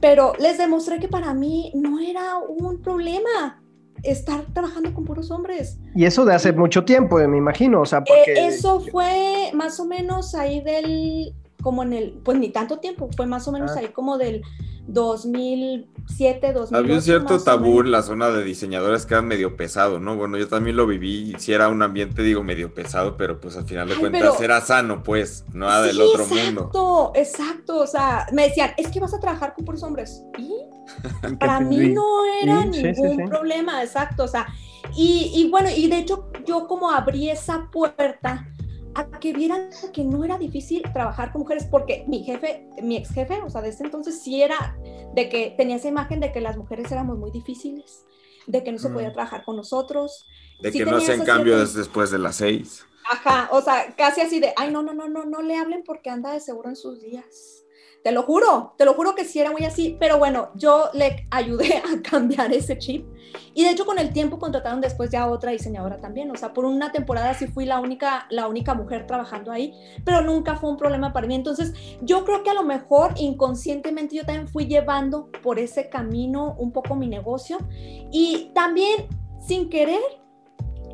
[0.00, 3.62] pero les demostré que para mí no era un problema
[4.02, 5.78] estar trabajando con puros hombres.
[5.94, 8.32] Y eso de hace mucho tiempo, me imagino, o sea, porque...
[8.32, 13.08] Eh, eso fue más o menos ahí del, como en el, pues ni tanto tiempo,
[13.16, 13.80] fue más o menos Ah.
[13.80, 14.42] ahí como del
[14.88, 16.76] 2007, 2008.
[16.76, 20.16] Había un cierto tabú en la zona de diseñadores que era medio pesado, ¿no?
[20.16, 23.64] Bueno, yo también lo viví si era un ambiente, digo, medio pesado, pero pues al
[23.66, 27.12] final de Ay, cuentas pero- era sano, pues, nada del Sí, otro exacto, mundo.
[27.14, 30.22] Exacto, o sea, me decían, es que vas a trabajar con puros hombres.
[30.38, 30.52] ¿Y?
[31.38, 32.04] Para mí no
[32.42, 33.30] era Sí, sí, sí, ningún sí.
[33.30, 34.46] problema, exacto, o sea,
[34.96, 38.46] y, y bueno, y de hecho yo como abrí esa puerta
[38.94, 43.10] a que vieran que no era difícil trabajar con mujeres, porque mi jefe, mi ex
[43.10, 44.76] jefe, o sea, de ese entonces sí era
[45.14, 48.04] de que tenía esa imagen de que las mujeres éramos muy difíciles,
[48.46, 48.94] de que no se Mm.
[48.94, 50.26] podía trabajar con nosotros.
[50.60, 52.86] De sí que no hacen cambios cierta- después de las seis.
[53.10, 56.08] Ajá, o sea, casi así de, ay, no, no, no, no, no le hablen porque
[56.10, 57.64] anda de seguro en sus días.
[58.04, 61.26] Te lo juro, te lo juro que sí era muy así, pero bueno, yo le
[61.30, 63.06] ayudé a cambiar ese chip.
[63.54, 66.64] Y de hecho con el tiempo contrataron después ya otra diseñadora también, o sea, por
[66.64, 70.76] una temporada sí fui la única, la única mujer trabajando ahí, pero nunca fue un
[70.76, 71.34] problema para mí.
[71.34, 76.54] Entonces, yo creo que a lo mejor inconscientemente yo también fui llevando por ese camino
[76.58, 77.58] un poco mi negocio
[78.10, 79.06] y también
[79.40, 80.00] sin querer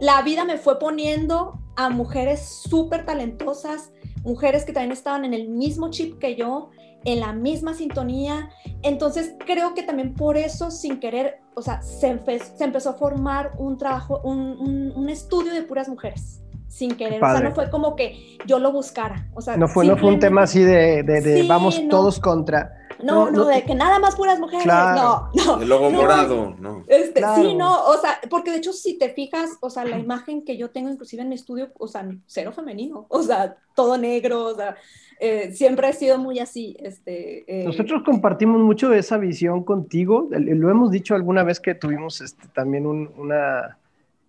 [0.00, 3.92] la vida me fue poniendo a mujeres súper talentosas,
[4.24, 6.70] mujeres que también estaban en el mismo chip que yo,
[7.04, 8.50] en la misma sintonía.
[8.82, 12.20] Entonces creo que también por eso, sin querer, o sea, se,
[12.56, 17.22] se empezó a formar un trabajo, un, un, estudio de puras mujeres sin querer.
[17.22, 19.26] O sea, no fue como que yo lo buscara.
[19.34, 22.74] O sea, no fue, no fue un tema así de, de, vamos todos contra.
[23.02, 24.66] No, no, de que nada más puras mujeres.
[24.66, 25.60] No, no.
[25.60, 26.84] El logo morado, no.
[26.88, 30.44] Este, Sí, no, o sea, porque de hecho, si te fijas, o sea, la imagen
[30.44, 34.46] que yo tengo inclusive en mi estudio, o sea, cero femenino, o sea, todo negro,
[34.46, 34.76] o sea,
[35.20, 36.76] eh, siempre he sido muy así.
[36.80, 37.64] Este, eh.
[37.64, 42.86] Nosotros compartimos mucho esa visión contigo, lo hemos dicho alguna vez que tuvimos este, también
[42.86, 43.78] una,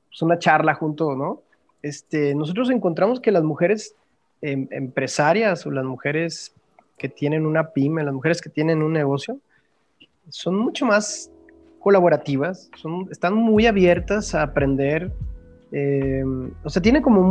[0.10, 1.44] pues una charla junto, ¿no?
[1.82, 3.96] Este, nosotros encontramos que las mujeres
[4.42, 6.54] em, empresarias o las mujeres
[7.00, 9.40] que tienen una pyme, las mujeres que tienen un negocio,
[10.30, 11.32] son mucho más
[11.80, 15.12] colaborativas, son, están muy abiertas a aprender,
[15.72, 16.24] eh,
[16.64, 17.22] o sea, tienen como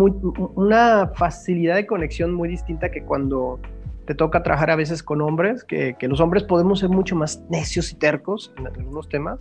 [0.57, 3.61] una facilidad de conexión muy distinta que cuando
[4.09, 7.92] te toca trabajar a veces con hombres, que, los hombres podemos ser mucho más necios
[7.92, 9.38] y tercos en algunos temas.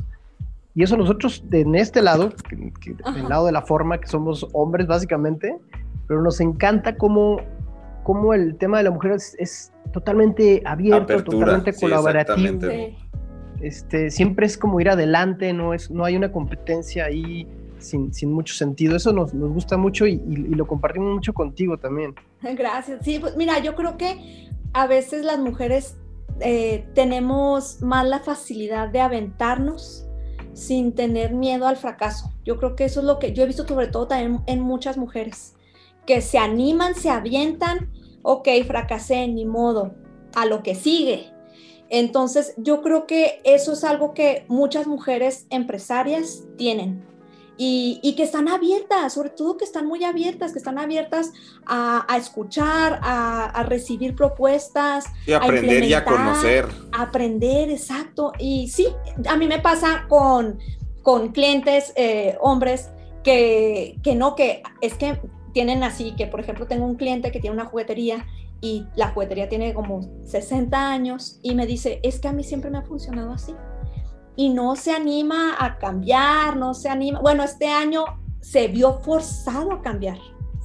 [0.76, 4.86] Y eso nosotros en este lado, que, el lado de la forma, que somos hombres
[4.86, 5.58] básicamente,
[6.06, 7.40] pero nos encanta cómo,
[8.08, 12.70] cómo el tema de la mujer es totalmente abierto, totalmente colaborativo.
[13.60, 17.46] este, siempre es como ir adelante, no, es, no hay una competencia ahí
[17.80, 18.96] sin, sin mucho sentido.
[18.96, 22.16] Eso nos, nos gusta mucho y, lo compartimos mucho contigo también.
[22.42, 23.04] Gracias.
[23.04, 25.98] Sí, pues mira, yo creo que a veces las mujeres
[26.40, 30.08] eh, tenemos más la facilidad de aventarnos
[30.54, 32.32] sin tener miedo al fracaso.
[32.46, 34.96] Yo creo que eso es lo que yo he visto sobre todo también en muchas
[34.96, 35.58] mujeres,
[36.06, 37.97] que se animan, se avientan
[38.28, 39.96] ok, fracasé, ni modo,
[40.36, 41.32] a lo que sigue.
[41.90, 47.06] Entonces, yo creo que eso es algo que muchas mujeres empresarias tienen
[47.56, 51.32] y, que están abiertas, sobre todo que están muy abiertas, que están abiertas
[51.66, 55.06] a, escuchar, a, recibir propuestas.
[55.26, 56.68] Y aprender y a conocer.
[56.92, 58.34] aprender, exacto.
[58.38, 58.90] Y sí,
[59.26, 60.60] a mí me pasa con,
[61.02, 62.90] con clientes, eh, hombres,
[63.24, 65.18] que, que no, que es que
[65.58, 68.28] tienen así, que por ejemplo tengo un cliente que tiene una juguetería
[68.62, 72.70] y la juguetería tiene como 60 años y me dice, es que a mí siempre
[72.70, 73.56] me ha funcionado así.
[74.36, 77.22] Y no se anima a cambiar, no se anima.
[77.22, 78.06] Bueno, este año
[78.40, 80.20] se vio forzado a cambiar,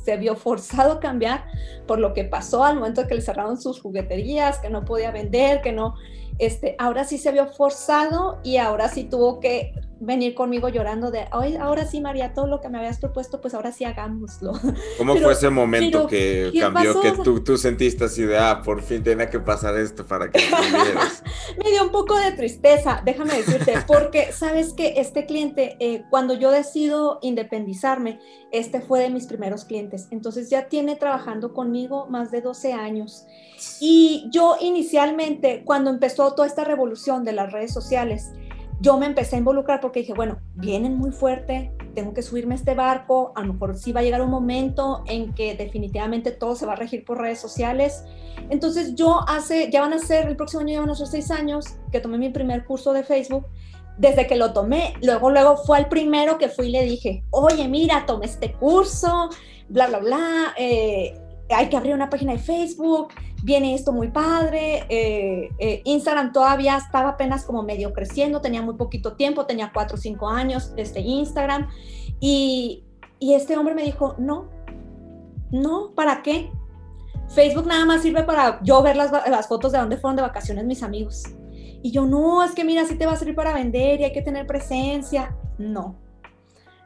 [0.05, 1.47] se vio forzado a cambiar
[1.87, 5.63] por lo que pasó al momento que le cerraron sus jugueterías, que no podía vender,
[5.63, 5.95] que no,
[6.39, 9.73] este, ahora sí se vio forzado y ahora sí tuvo que
[10.05, 13.55] venir conmigo llorando de, hoy ahora sí, María, todo lo que me habías propuesto, pues
[13.55, 14.53] ahora sí hagámoslo.
[14.99, 19.03] ¿Cómo fue ese momento que cambió, que tú, tú sentiste así de, ah, por fin
[19.03, 20.41] tenía que pasar esto para que
[21.63, 26.35] me dio un poco de tristeza, déjame decirte, porque sabes que este cliente, eh, cuando
[26.35, 28.19] yo decido independizarme,
[28.51, 33.25] este fue de mis primeros clientes, entonces ya tiene trabajando conmigo más de 12 años.
[33.81, 38.33] Y yo inicialmente, cuando empezó toda esta revolución de las redes sociales,
[38.83, 42.57] yo me empecé a involucrar porque dije, bueno, vienen muy fuerte, tengo que subirme a
[42.57, 46.57] este barco, a lo mejor sí va a llegar un momento en que definitivamente todo
[46.57, 48.05] se va a regir por redes sociales.
[48.51, 51.31] Entonces yo hace, ya van a ser, el próximo año ya van a ser seis
[51.31, 53.47] años que tomé mi primer curso de Facebook.
[53.99, 57.69] Desde que lo tomé, luego, luego fue el primero que fui y le dije, oye,
[57.69, 59.29] mira, tomé este curso,
[59.69, 61.22] bla, bla, bla, eh,
[61.53, 63.09] hay que abrir una página de Facebook,
[63.43, 64.85] viene esto muy padre.
[64.89, 69.97] Eh, eh, Instagram todavía estaba apenas como medio creciendo, tenía muy poquito tiempo, tenía cuatro
[69.97, 71.69] o cinco años este Instagram.
[72.21, 72.85] Y,
[73.19, 74.49] y este hombre me dijo, no,
[75.51, 76.51] no, ¿para qué?
[77.29, 80.65] Facebook nada más sirve para yo ver las, las fotos de dónde fueron de vacaciones
[80.65, 81.25] mis amigos.
[81.83, 84.13] Y yo, no, es que mira, sí te va a servir para vender y hay
[84.13, 85.37] que tener presencia.
[85.59, 85.97] No.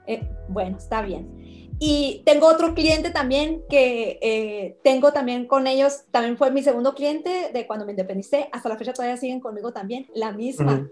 [0.06, 1.28] Eh, bueno, está bien.
[1.78, 6.94] Y tengo otro cliente también que eh, tengo también con ellos, también fue mi segundo
[6.94, 10.88] cliente de cuando me independicé, hasta la fecha todavía siguen conmigo también, la misma,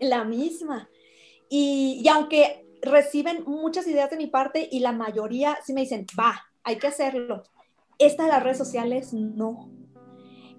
[0.00, 0.88] la misma.
[1.48, 6.06] Y, y, aunque reciben muchas ideas de mi parte y la mayoría sí me dicen,
[6.18, 7.42] va, hay que hacerlo,
[7.98, 9.70] esta de las redes sociales no.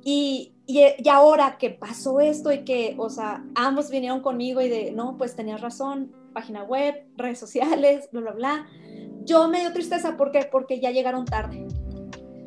[0.04, 4.68] Y, y, y ahora que pasó esto y que, o sea, ambos vinieron conmigo y
[4.68, 8.68] de, no, pues tenías razón, página web, redes sociales, bla, bla, bla
[9.30, 10.50] yo me dio tristeza, ¿por qué?
[10.52, 11.68] Porque ya llegaron tarde.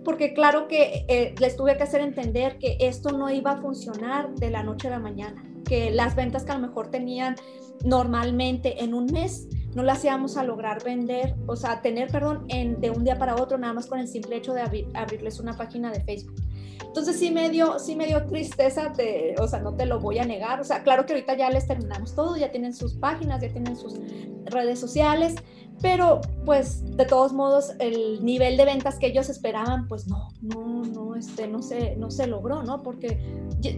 [0.05, 4.35] Porque claro que eh, les tuve que hacer entender que esto no iba a funcionar
[4.35, 7.37] de la noche a la mañana, que las ventas que a lo mejor tenían
[7.85, 12.81] normalmente en un mes, no las íbamos a lograr vender, o sea, tener, perdón, en,
[12.81, 14.63] de un día para otro, nada más con el simple hecho de
[14.95, 16.35] abrirles una página de Facebook.
[16.81, 20.19] Entonces sí me dio, sí me dio tristeza, de, o sea, no te lo voy
[20.19, 23.41] a negar, o sea, claro que ahorita ya les terminamos todo, ya tienen sus páginas,
[23.41, 23.99] ya tienen sus
[24.45, 25.37] redes sociales,
[25.81, 30.83] pero pues de todos modos el nivel de ventas que ellos esperaban, pues no, no,
[30.83, 32.83] no, este, no se, no se logró, ¿no?
[32.83, 33.19] Porque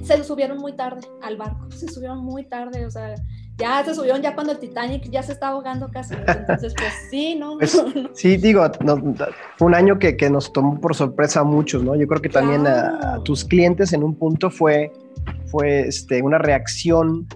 [0.02, 3.14] se subieron muy tarde al barco, se subieron muy tarde, o sea,
[3.56, 6.14] ya se subieron ya cuando el Titanic ya se está ahogando casi.
[6.14, 7.56] Entonces, pues sí, ¿no?
[7.58, 7.82] Pues,
[8.14, 8.64] sí, digo,
[9.56, 11.94] fue un año que, que, nos tomó por sorpresa a muchos, ¿no?
[11.94, 14.92] Yo creo que también a, a, tus clientes en un punto fue,
[15.46, 17.26] fue este, una reacción,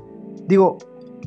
[0.46, 0.78] digo,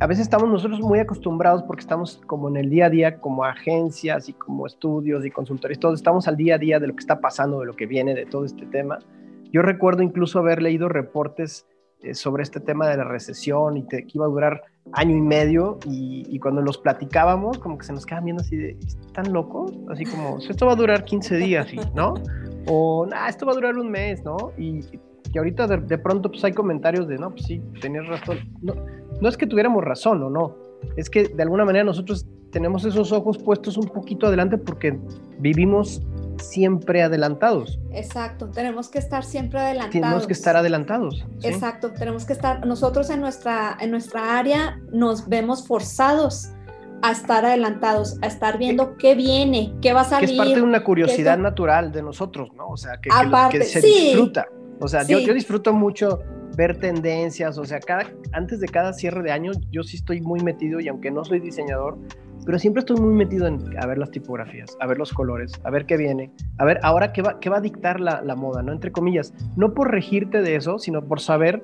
[0.02, 3.46] a veces estamos nosotros muy acostumbrados porque estamos como en el día a día, como
[3.46, 7.02] agencias y como estudios y consultores, todos estamos al día a día de lo que
[7.02, 9.00] está pasando, de lo que viene, de todo este tema.
[9.54, 11.68] Yo recuerdo incluso haber leído reportes
[12.02, 14.64] eh, sobre este tema de la recesión y que iba a durar
[14.94, 18.78] año y medio y, cuando los platicábamos como que se nos quedaban viendo así de,
[18.80, 19.72] ¿están locos?
[19.90, 22.16] Así como, esto va a durar 15 días, ¿no?
[22.68, 24.52] O, nah, esto va a durar un mes, ¿no?
[24.58, 24.82] Y,
[25.32, 28.40] y ahorita de, de, pronto pues hay comentarios de, no, pues sí, tenías razón.
[28.62, 28.74] No,
[29.22, 30.56] no es que tuviéramos razón o no,
[30.98, 34.98] es que de alguna manera nosotros tenemos esos ojos puestos un poquito adelante porque
[35.40, 36.02] vivimos
[36.38, 37.80] siempre adelantados.
[37.92, 39.92] Exacto, tenemos que estar siempre adelantados.
[39.92, 41.26] Tenemos que estar adelantados.
[41.44, 46.52] Exacto, tenemos que estar, nosotros en nuestra, en nuestra área nos vemos forzados
[47.02, 50.30] a estar adelantados, a estar viendo qué, viene, qué va a salir.
[50.30, 52.68] Que es parte de una curiosidad natural de nosotros, ¿no?
[52.68, 54.48] O sea, que, Aparte, que, se disfruta.
[54.80, 56.20] O sea, yo, yo disfruto mucho
[56.56, 60.42] ver tendencias, o sea, cada, antes de cada cierre de año yo sí estoy muy
[60.42, 61.98] metido y aunque no soy diseñador,
[62.46, 65.86] pero siempre estoy muy metido en ver las tipografías, a ver los colores, a ver
[65.86, 68.72] qué viene, a ver ahora qué va, qué va a dictar la, la moda, ¿no?
[68.72, 71.64] Entre comillas, no por regirte de eso, sino por saber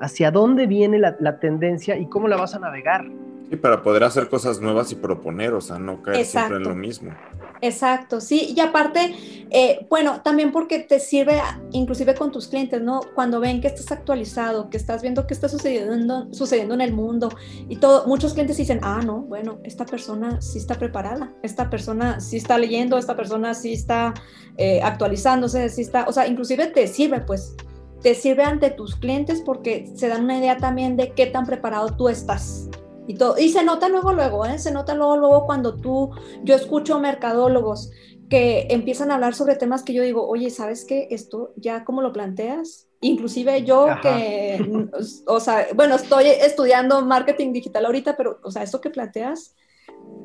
[0.00, 3.06] hacia dónde viene la, la tendencia y cómo la vas a navegar.
[3.50, 6.74] Y para poder hacer cosas nuevas y proponer, o sea, no caer siempre en lo
[6.74, 7.12] mismo.
[7.60, 9.14] Exacto, sí, y aparte,
[9.50, 11.40] eh, bueno, también porque te sirve
[11.72, 13.00] inclusive con tus clientes, ¿no?
[13.14, 17.30] Cuando ven que estás actualizado, que estás viendo qué está sucediendo, sucediendo en el mundo
[17.68, 22.20] y todo, muchos clientes dicen, ah, no, bueno, esta persona sí está preparada, esta persona
[22.20, 24.14] sí está leyendo, esta persona sí está
[24.56, 27.56] eh, actualizándose, sí está, o sea, inclusive te sirve, pues,
[28.02, 31.96] te sirve ante tus clientes porque se dan una idea también de qué tan preparado
[31.96, 32.68] tú estás
[33.08, 33.36] y todo.
[33.38, 34.58] Y se nota luego, luego, ¿eh?
[34.58, 36.10] se nota luego, luego cuando tú,
[36.44, 37.90] yo escucho mercadólogos
[38.28, 41.08] que empiezan a hablar sobre temas que yo digo, oye, ¿sabes qué?
[41.10, 42.86] Esto ya cómo lo planteas.
[43.00, 44.88] Inclusive yo que,
[45.26, 49.54] o sea, bueno, estoy estudiando marketing digital ahorita, pero, o sea, esto que planteas,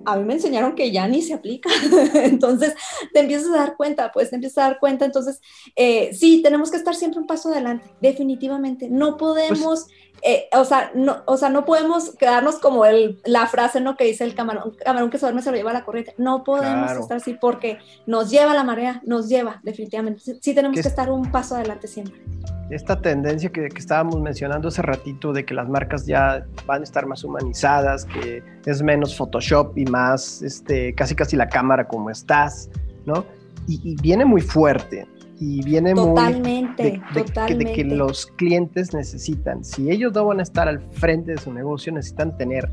[0.05, 1.69] a mí me enseñaron que ya ni se aplica.
[2.15, 2.75] entonces,
[3.13, 5.05] te empiezas a dar cuenta, pues te empiezas a dar cuenta.
[5.05, 5.41] Entonces,
[5.75, 8.89] eh, sí, tenemos que estar siempre un paso adelante, definitivamente.
[8.89, 9.85] No podemos...
[9.85, 9.87] Pues,
[10.25, 13.97] eh, o, sea, no, o sea, no podemos quedarnos como el, la frase ¿no?
[13.97, 16.15] que dice el camarón, camarón que se duerme se lo lleva la corriente.
[16.17, 20.21] No podemos estar así porque nos lleva la marea, nos lleva definitivamente.
[20.39, 22.21] Sí, tenemos que estar un paso adelante siempre.
[22.69, 26.84] Esta tendencia que, que, estábamos mencionando hace ratito de que las marcas ya van a
[26.84, 32.10] estar más humanizadas, que es menos Photoshop y más este, casi casi la cámara como
[32.10, 32.69] estás,
[33.06, 33.26] ¿no?
[33.67, 35.08] Y, y viene muy fuerte
[35.39, 37.65] y viene totalmente, muy de, totalmente.
[37.65, 41.54] de, que los clientes necesitan, si ellos no van a estar al frente de su
[41.54, 42.69] negocio, necesitan tener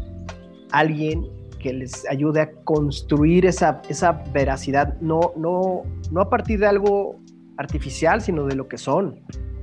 [0.70, 1.26] alguien
[1.58, 7.16] que les ayude a construir esa, esa veracidad, no, no, no a partir de algo
[7.56, 9.20] artificial, sino de lo que son,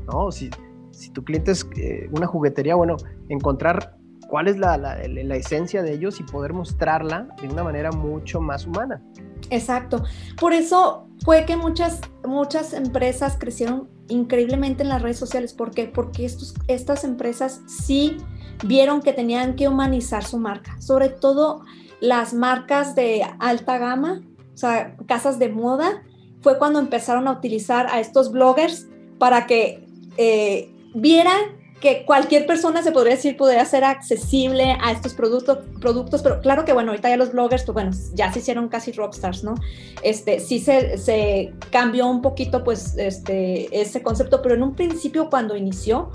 [0.07, 0.31] ¿no?
[0.31, 0.49] Si,
[0.91, 2.97] si tu cliente es eh, una juguetería, bueno,
[3.29, 7.91] encontrar cuál es la, la, la, esencia de ellos y poder mostrarla de una manera
[7.91, 9.01] mucho más humana.
[9.49, 10.03] Exacto.
[10.39, 15.53] Por eso fue que muchas, muchas empresas crecieron increíblemente en las redes sociales.
[15.53, 15.85] ¿Por qué?
[15.85, 18.17] Porque estos, estas empresas sí
[18.65, 21.61] vieron que tenían que humanizar su marca, sobre todo
[21.99, 24.21] las marcas de alta gama,
[24.53, 26.03] o sea, casas de moda,
[26.41, 28.87] fue cuando empezaron a utilizar a estos bloggers
[29.19, 29.86] para que
[30.17, 36.23] eh, vieran que cualquier persona se podría decir podría ser accesible a estos productos, productos,
[36.23, 39.43] pero claro que bueno, ahorita ya los bloggers, pues bueno, ya se hicieron casi rockstars,
[39.43, 39.55] ¿no?
[40.01, 45.29] Este, sí se, se cambió un poquito pues este, ese concepto, pero en un principio
[45.29, 46.11] cuando inició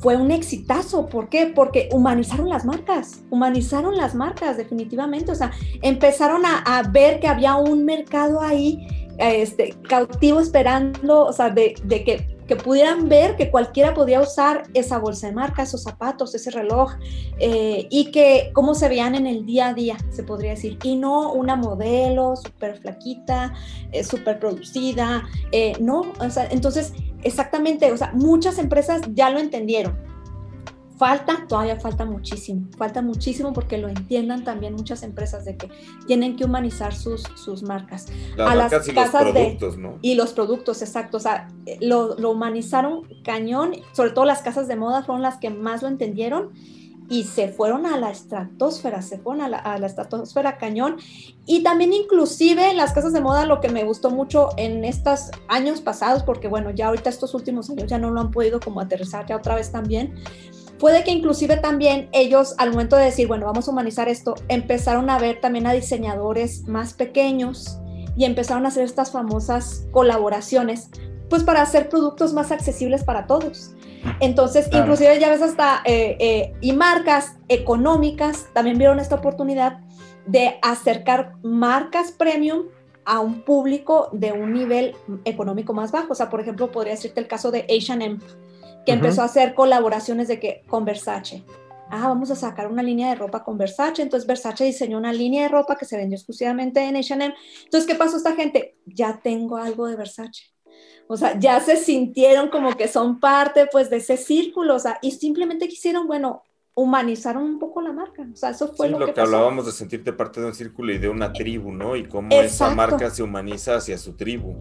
[0.00, 1.46] fue un exitazo, ¿por qué?
[1.54, 7.28] Porque humanizaron las marcas, humanizaron las marcas definitivamente, o sea, empezaron a, a ver que
[7.28, 8.86] había un mercado ahí
[9.18, 14.64] este, cautivo esperando, o sea, de, de que que pudieran ver que cualquiera podía usar
[14.74, 16.92] esa bolsa de marca, esos zapatos, ese reloj,
[17.38, 20.96] eh, y que cómo se veían en el día a día, se podría decir, y
[20.96, 23.54] no una modelo súper flaquita,
[23.92, 29.38] eh, súper producida, eh, no, o sea, entonces, exactamente, o sea, muchas empresas ya lo
[29.38, 29.98] entendieron,
[30.96, 35.68] Falta, todavía falta muchísimo, falta muchísimo porque lo entiendan también muchas empresas de que
[36.06, 38.06] tienen que humanizar sus, sus marcas.
[38.36, 39.98] Las a las y casas los productos, ¿no?
[40.00, 41.48] Y los productos, exacto, o sea,
[41.80, 45.88] lo, lo, humanizaron cañón, sobre todo las casas de moda fueron las que más lo
[45.88, 46.52] entendieron
[47.08, 50.96] y se fueron a la estratosfera, se fueron a la, a la estratosfera cañón
[51.46, 55.80] y también inclusive las casas de moda lo que me gustó mucho en estos años
[55.80, 59.26] pasados, porque bueno, ya ahorita estos últimos años ya no lo han podido como aterrizar
[59.26, 60.14] ya otra vez también,
[60.78, 65.08] Puede que inclusive también ellos, al momento de decir, bueno, vamos a humanizar esto, empezaron
[65.08, 67.78] a ver también a diseñadores más pequeños
[68.16, 70.90] y empezaron a hacer estas famosas colaboraciones,
[71.30, 73.72] pues para hacer productos más accesibles para todos.
[74.20, 79.80] Entonces, inclusive ya ves hasta, eh, eh, y marcas económicas también vieron esta oportunidad
[80.26, 82.66] de acercar marcas premium
[83.04, 86.12] a un público de un nivel económico más bajo.
[86.12, 88.18] O sea, por ejemplo, podría decirte el caso de H&M,
[88.86, 91.44] que empezó a hacer colaboraciones de que con Versace.
[91.90, 94.02] Ah, vamos a sacar una línea de ropa con Versace.
[94.02, 97.34] Entonces Versace diseñó una línea de ropa que se vendió exclusivamente en H&M.
[97.64, 98.78] Entonces, ¿qué pasó esta gente?
[98.86, 100.42] Ya tengo algo de Versace.
[101.08, 104.98] O sea, ya se sintieron como que son parte pues de ese círculo, o sea,
[105.02, 106.42] y simplemente quisieron, bueno,
[106.74, 108.26] humanizaron un poco la marca.
[108.32, 110.98] O sea, eso fue lo, lo, que, hablábamos de sentirte parte de un círculo y
[110.98, 111.94] de una tribu, ¿no?
[111.94, 114.54] Y cómo esa marca se humaniza hacia su tribu.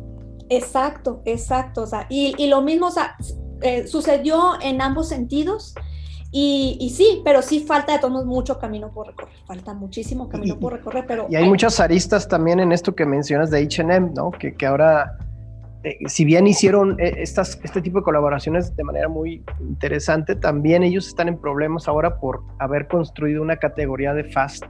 [0.50, 1.82] Exacto, exacto.
[1.82, 3.18] O sea, y, y lo mismo, o sea,
[3.66, 5.76] eh, sucedió en ambos sentidos.
[6.32, 10.60] Y, y, sí, pero sí falta de todos mucho camino por recorrer, falta muchísimo camino
[10.60, 11.28] por recorrer, pero...
[11.30, 14.32] Y hay muchas aristas también en esto que mencionas de H&M, ¿no?
[14.32, 15.18] Que, que ahora
[15.86, 20.82] eh, si bien hicieron eh, estas, este tipo de colaboraciones de manera muy interesante, también
[20.82, 24.66] ellos están en problemas ahora por haber construido una categoría de fast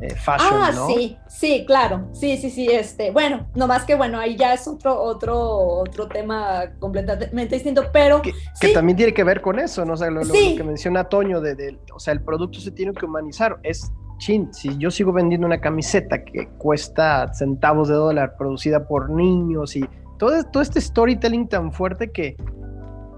[0.00, 4.18] eh, fashion, ah, sí, sí, claro, sí, sí, sí, este, bueno, no más que bueno,
[4.18, 8.22] ahí ya es otro, otro, otro tema completamente distinto, pero...
[8.22, 9.94] Que, que también tiene que ver con eso, ¿no?
[9.94, 13.06] O sea, lo, que menciona Toño, de, de, o sea, el producto se tiene que
[13.06, 18.86] humanizar, es chin, si yo sigo vendiendo una camiseta que cuesta centavos de dólar producida
[18.86, 19.84] por niños y
[20.18, 22.36] todo, este storytelling tan fuerte que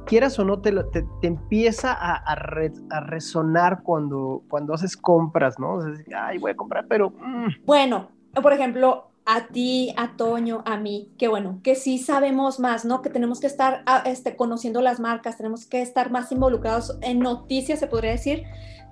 [0.06, 5.78] quieras o no te, te, empieza a, resonar cuando, cuando haces compras, ¿no?
[6.16, 7.10] Ay, voy a comprar, pero...
[7.10, 7.64] Mm".
[7.64, 8.08] Bueno,
[8.42, 13.02] por ejemplo, a ti, a Toño, a mí, que bueno, que sí sabemos más, ¿no?
[13.02, 17.78] Que tenemos que estar este, conociendo las marcas, tenemos que estar más involucrados en noticias,
[17.78, 18.44] se podría decir,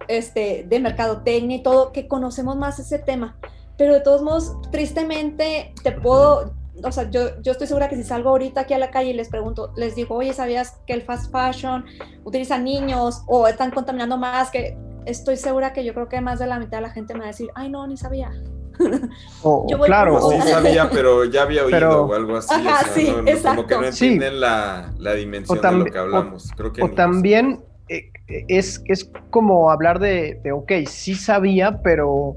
[0.07, 3.37] este, de mercadotecnia y todo, que conocemos más ese tema.
[3.77, 6.53] Pero de todos modos, tristemente, te puedo,
[6.83, 9.13] o sea, yo, yo estoy segura que si salgo ahorita aquí a la calle y
[9.15, 11.85] les pregunto, les digo, oye, ¿sabías que el fast fashion
[12.25, 14.51] utiliza niños o están contaminando más?
[14.51, 14.77] Que
[15.07, 17.27] estoy segura que yo creo que más de la mitad de la gente me va
[17.27, 18.31] a decir, ay, no, ni sabía.
[19.43, 22.55] O, claro, sí sabía, pero ya había oído o algo así.
[22.55, 23.63] Ajá, sí, exacto.
[23.63, 26.53] Como que no entienden la, la, dimensión de lo que hablamos.
[26.57, 32.37] Creo que o también eh, es, es como hablar de, de, ok, sí sabía, pero,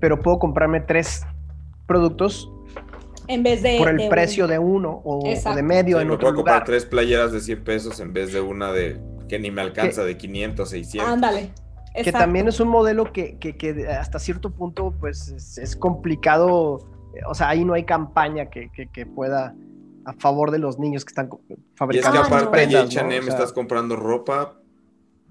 [0.00, 1.22] pero puedo comprarme tres
[1.86, 2.50] productos
[3.28, 3.78] en vez de.
[3.78, 7.40] Por el precio de uno o, de medio en otro puedo comprar tres playeras de
[7.40, 11.10] 100 pesos en vez de una de que ni me alcanza de 500, 600.
[11.10, 11.50] Ándale.
[11.94, 16.88] Que también es un modelo que, que, hasta cierto punto pues es, complicado,
[17.26, 19.54] o sea, ahí no hay campaña que, pueda
[20.04, 21.30] a favor de los niños que están
[21.76, 22.18] fabricando.
[22.18, 24.58] Y es que aparte de H&M estás comprando ropa,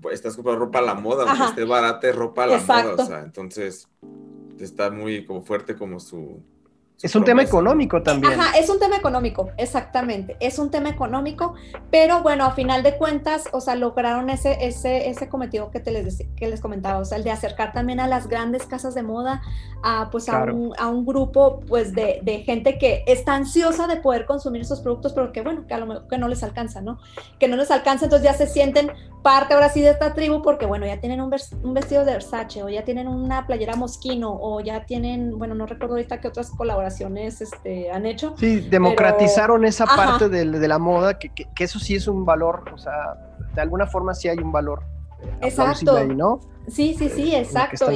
[0.01, 2.95] pues, estás comprando ropa a la moda, aunque esté barata es ropa a la moda,
[2.97, 3.89] o sea, entonces
[4.57, 6.41] está muy como fuerte como su
[7.03, 8.39] es un tema económico también.
[8.39, 10.37] Ajá, es un tema económico, exactamente.
[10.39, 11.53] Es un tema económico,
[11.91, 15.91] pero bueno, a final de cuentas, o sea, lograron ese, ese, ese cometido que, te
[15.91, 19.03] les, que les comentaba, o sea, el de acercar también a las grandes casas de
[19.03, 19.41] moda,
[19.83, 23.97] a, pues a, un, a un grupo pues de, de, gente que está ansiosa de
[23.97, 26.79] poder consumir esos productos, pero que bueno, que a lo mejor que no les alcanza,
[26.79, 26.99] ¿no?
[27.37, 28.91] Que no les alcanza, entonces ya se sienten
[29.23, 32.61] parte ahora sí de esta tribu porque bueno, ya tienen un, un vestido de Versace
[32.61, 36.51] o ya tienen una playera Mosquino o ya tienen, bueno, no recuerdo ahorita qué otras
[36.51, 38.35] colaboraciones este, han hecho.
[38.37, 43.15] Sí, democratizaron esa parte de, la moda, que, eso sí es un valor, o sea,
[43.55, 44.83] de alguna forma sí hay un valor.
[45.21, 45.95] Eh, exacto.
[45.95, 46.41] Ahí, ¿no?
[46.67, 47.87] Sí, sí, sí, exacto.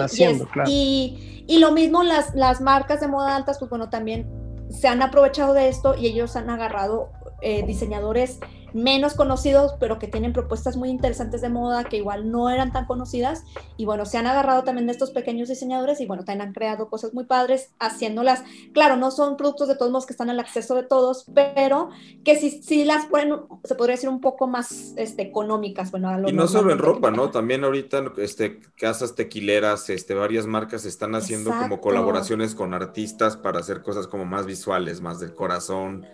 [0.66, 4.28] y, y, lo mismo las, las marcas de moda altas, pues bueno, también
[4.70, 7.10] se han aprovechado de esto y ellos han agarrado
[7.42, 8.40] eh, diseñadores
[8.78, 12.86] menos conocidos, pero que tienen propuestas muy interesantes de moda que igual no eran tan
[12.86, 13.44] conocidas.
[13.76, 16.90] Y bueno, se han agarrado también de estos pequeños diseñadores y bueno, también han creado
[16.90, 18.44] cosas muy padres haciéndolas.
[18.74, 21.90] Claro, no son productos de todos modos que están al acceso de todos, pero
[22.24, 25.92] que sí, sí las ponen, se podría decir un poco más este, económicas.
[25.92, 27.32] Bueno, y no solo en ropa, ¿no?
[27.32, 33.60] También ahorita este, casas tequileras, este, varias marcas están haciendo como colaboraciones con artistas para
[33.60, 36.06] hacer cosas como más visuales, más del corazón,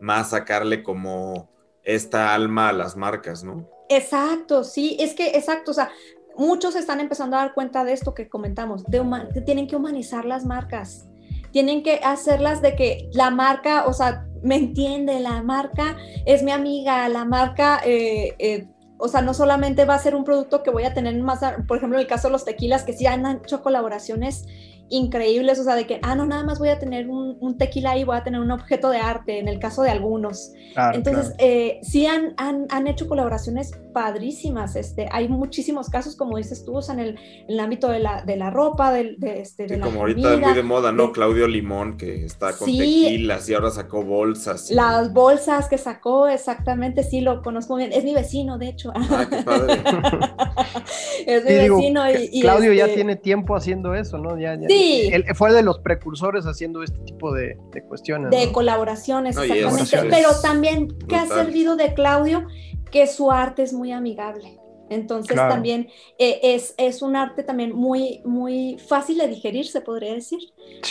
[0.00, 1.48] más sacarle como
[1.88, 3.66] esta alma a las marcas, ¿no?
[3.88, 5.90] Exacto, sí, es que exacto, o sea,
[6.36, 9.00] muchos están empezando a dar cuenta de esto que comentamos, de
[9.46, 11.08] tienen que humanizar las marcas,
[11.50, 16.52] tienen que hacerlas de que la marca, o sea, me entiende, la marca es mi
[16.52, 18.68] amiga, la marca, eh, eh,
[18.98, 21.78] o sea, no solamente va a ser un producto que voy a tener más, por
[21.78, 24.44] ejemplo, en el caso de los tequilas, que sí han hecho colaboraciones
[24.90, 28.04] increíbles, o sea, de que, ah, no, nada más voy a tener un, tequila y
[28.04, 30.52] voy a tener un objeto de arte, en el caso de algunos.
[30.92, 36.76] Entonces, eh, sí han, han, hecho colaboraciones padrísimas, este, hay muchísimos casos, como dices tú,
[36.76, 39.66] o sea, en el, en el ámbito de la, de la ropa, de, de, este,
[39.66, 41.10] de como ahorita es muy de moda, ¿no?
[41.10, 44.70] Claudio Limón, que está con tequilas y ahora sacó bolsas.
[44.70, 48.92] Las bolsas que sacó, exactamente, sí, lo conozco bien, es mi vecino, de hecho.
[48.94, 49.82] Ah, qué padre.
[51.26, 54.38] es mi vecino y, Claudio ya este tiene tiempo haciendo eso, ¿no?
[54.38, 58.30] Ya, ya él fue de los precursores haciendo este tipo de, cuestiones.
[58.30, 60.08] De colaboraciones, exactamente.
[60.08, 62.46] Pero también, ¿qué ha servido de Claudio?
[62.90, 64.58] Que su arte es muy amigable.
[64.90, 70.14] Entonces también eh, es, es, un arte también muy, muy fácil de digerir, se podría
[70.14, 70.40] decir.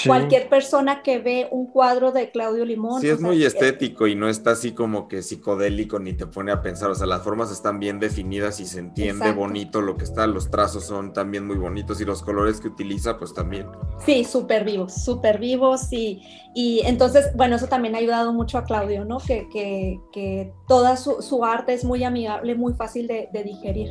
[0.06, 3.02] Cualquier persona que ve un cuadro de Claudio Limón.
[3.02, 6.62] Sí, es muy estético y no está así como que psicodélico ni te pone a
[6.62, 6.90] pensar.
[6.90, 10.28] O sea, las formas están bien definidas y se entiende bonito lo que está.
[10.28, 13.68] Los trazos son también muy bonitos y los colores que utiliza, pues también.
[14.06, 15.92] Sí, súper vivos, súper vivos.
[15.92, 16.22] Y,
[16.54, 19.20] y entonces, bueno, eso también ha ayudado mucho a Claudio, ¿no?
[19.20, 23.87] Que, que, que toda su, su, arte es muy amigable, muy fácil de, de digerir.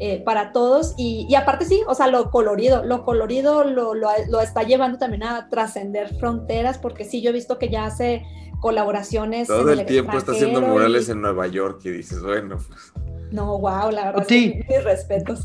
[0.00, 4.64] Eh, para todos y, aparte sí, o sea, lo colorido, lo colorido lo, lo, está
[4.64, 8.24] llevando también a trascender fronteras porque sí, yo he visto que ya hace
[8.60, 9.46] colaboraciones.
[9.46, 12.56] Todo el, tiempo está haciendo murales en Nueva York y dices, bueno.
[12.56, 12.92] Pues".
[13.30, 15.42] No, wow, la verdad, sí, mis respetos.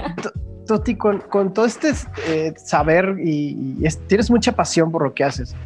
[0.66, 1.92] Toti, con, con, todo este
[2.28, 5.56] eh, saber y, tienes mucha pasión por lo que haces.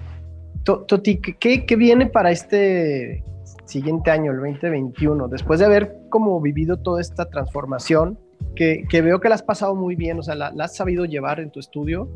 [0.65, 3.23] Toti, ¿qué, ¿qué viene para este
[3.65, 8.19] siguiente año, el 2021, después de haber como vivido toda esta transformación,
[8.55, 11.51] que, veo que la has pasado muy bien, o sea, la, has sabido llevar en
[11.51, 12.09] tu estudio,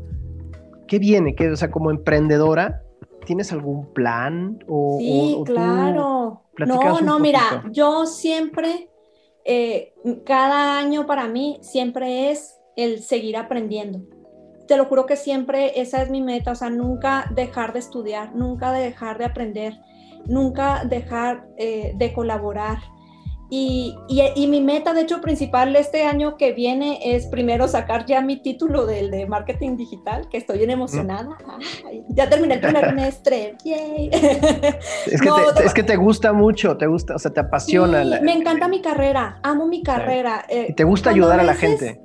[0.87, 1.35] ¿qué viene?
[1.35, 2.81] ¿Qué, o sea, como emprendedora,
[3.25, 4.63] ¿tienes algún plan?
[4.67, 6.43] O, sí, claro.
[6.65, 8.89] No, no, mira, yo siempre,
[9.45, 9.93] eh,
[10.25, 14.01] cada año para mí siempre es el seguir aprendiendo.
[14.67, 18.35] Te lo juro que siempre esa es mi meta, o sea, nunca dejar de estudiar,
[18.35, 19.79] nunca dejar de aprender
[20.25, 22.79] nunca dejar eh, de colaborar.
[23.51, 28.21] Y, y, mi meta, de hecho, principal este año que viene es primero sacar ya
[28.21, 31.35] mi título del de marketing digital, que estoy bien emocionada.
[32.09, 33.57] ya terminé el primer semestre.
[33.65, 38.03] Es, que te, es, que te, gusta mucho, te gusta, o sea, te apasiona.
[38.21, 40.45] me encanta mi carrera, amo mi carrera.
[40.47, 42.03] Eh, te gusta ayudar a la gente.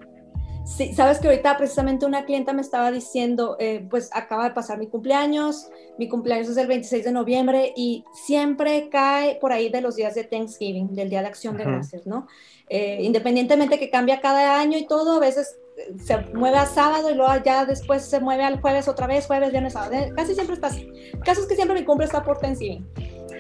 [0.65, 4.79] Sí, sabes que ahorita precisamente una clienta me estaba diciendo, eh, pues acaba de pasar
[4.79, 9.83] mi cumpleaños, mi cumpleaños es el 26 de noviembre y siempre cae por ahí de
[9.83, 12.27] los días de Thanksgiving, del Día de Acción de Gracias, ¿no?
[12.71, 17.11] Eh, independientemente que cambia cada año y todo, a veces eh, se mueve a sábado
[17.11, 19.93] y luego ya después se mueve al jueves otra vez, jueves, viernes, sábado.
[20.17, 20.89] Casi siempre está así.
[21.13, 22.89] El caso es que siempre mi cumple está por Thanksgiving.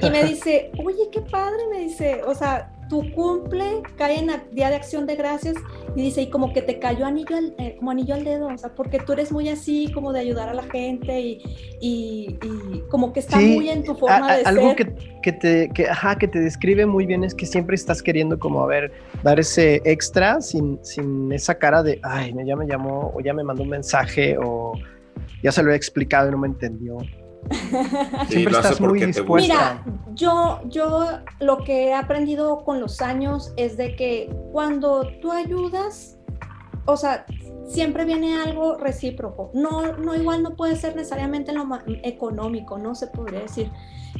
[0.02, 4.40] Y me dice, oye, qué padre, me dice, o sea, tu cumple cae en el
[4.52, 5.54] Día de Acción de Gracias
[5.96, 8.74] y dice, y como que te cayó anillo eh, como anillo al dedo, o sea,
[8.74, 11.42] porque tú eres muy así, como de ayudar a la gente y,
[11.80, 12.38] y,
[12.88, 14.48] como que está muy en tu forma de algo ser.
[14.48, 18.02] Algo que, que, te, que, ajá, que te describe muy bien es que siempre estás
[18.02, 22.66] queriendo como, a ver, dar ese extra sin, sin esa cara de, ay, ya me
[22.66, 24.72] llamó o ya me mandó un mensaje o
[25.42, 26.98] ya se lo he explicado y no me entendió.
[28.28, 29.82] Siempre estás muy dispuesta.
[29.84, 29.84] Mira,
[30.14, 31.06] yo, yo
[31.40, 36.18] lo que he aprendido con los años es de que cuando tú ayudas,
[36.86, 37.26] o sea,
[37.68, 39.50] siempre viene algo recíproco.
[39.54, 41.66] No, no igual no puede ser necesariamente lo
[42.02, 43.70] económico, no se podría decir.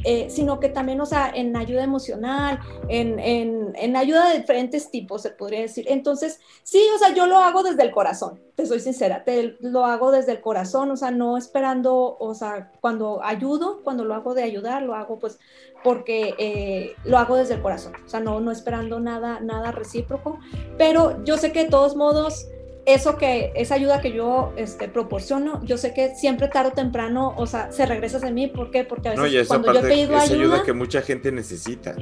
[0.07, 4.91] Eh, sino que también, o sea, en ayuda emocional, en, en, en, ayuda de diferentes
[4.91, 5.85] tipos, se podría decir.
[5.89, 9.83] Entonces, sí, o sea, yo lo hago desde el corazón, te soy sincera, te, lo
[9.83, 14.35] hago desde el corazón, o sea, no esperando, o sea, cuando ayudo, cuando lo hago
[14.35, 15.39] de ayudar, lo hago pues
[15.83, 20.39] porque eh, lo hago desde el corazón, o sea, no, no esperando nada, nada recíproco,
[20.77, 22.47] pero yo sé que de todos modos,
[22.85, 27.33] eso que, esa ayuda que yo este, proporciono, yo sé que siempre tarde o temprano,
[27.37, 28.47] o sea, se regresa a mí.
[28.47, 28.83] ¿Por qué?
[28.83, 31.95] Porque a veces cuando yo he pedido ayuda, ayuda que mucha gente necesita.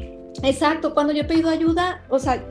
[0.43, 2.43] Exacto, cuando yo he pedido ayuda, o sea,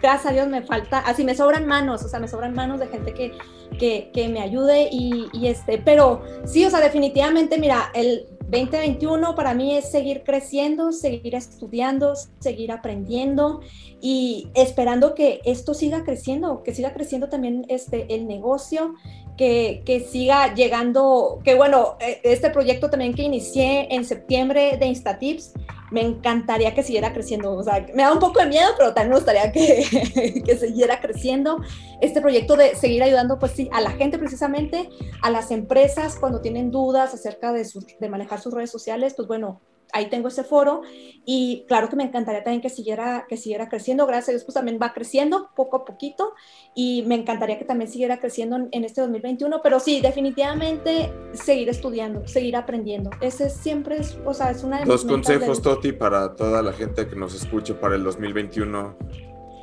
[0.00, 2.86] gracias a Dios me falta, así me sobran manos, o sea, me sobran manos de
[2.88, 3.32] gente que,
[3.78, 9.34] que, que me ayude y, y, este, pero sí, o sea, definitivamente, mira, el 2021
[9.34, 13.60] para mí es seguir creciendo, seguir estudiando, seguir aprendiendo
[14.00, 18.94] y esperando que esto siga creciendo, que siga creciendo también este, el negocio,
[19.36, 25.52] que, siga llegando, que bueno, e, este proyecto también que inicié en septiembre de Instatips,
[25.90, 27.52] me encantaría que siguiera creciendo.
[27.52, 31.00] O sea, me da un poco de miedo, pero también me gustaría que, que siguiera
[31.00, 31.60] creciendo.
[32.00, 34.88] Este proyecto de seguir ayudando, pues sí, a la gente precisamente,
[35.22, 39.60] a las empresas cuando tienen dudas acerca de manejar sus redes sociales, pues bueno,
[39.94, 40.82] ahí tengo ese foro
[41.24, 44.54] y claro que me encantaría también que siguiera, que siguiera creciendo, gracias a Dios pues
[44.54, 46.34] también va creciendo poco a poquito
[46.74, 52.26] y me encantaría que también siguiera creciendo en, este 2021, pero sí, definitivamente seguir estudiando,
[52.26, 56.60] seguir aprendiendo, ese siempre es, o sea, es una de Dos consejos, Toti, para toda
[56.60, 58.96] la gente que nos escuche para el 2021,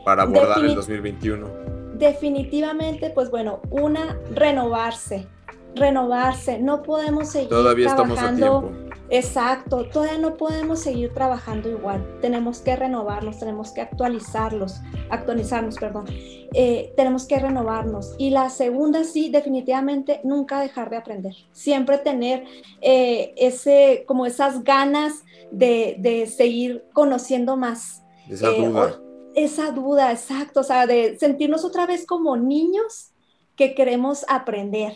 [0.05, 1.47] para abordar el 2021.
[1.95, 5.27] Definitivamente, pues bueno, una, renovarse,
[5.75, 8.71] renovarse, no podemos seguir Todavía estamos a tiempo
[9.11, 12.17] Exacto, todavía no podemos seguir trabajando igual.
[12.21, 16.05] Tenemos que renovarnos, tenemos que actualizarlos, actualizarnos, perdón.
[16.53, 18.15] Eh, tenemos que renovarnos.
[18.17, 21.35] Y la segunda, sí, definitivamente, nunca dejar de aprender.
[21.51, 22.45] Siempre tener
[22.79, 28.03] eh, ese, como esas ganas de, seguir conociendo más.
[28.29, 29.01] Esa eh, duda.
[29.35, 30.61] Esa duda, exacto.
[30.61, 33.11] O sea, de sentirnos otra vez como niños
[33.57, 34.93] que queremos aprender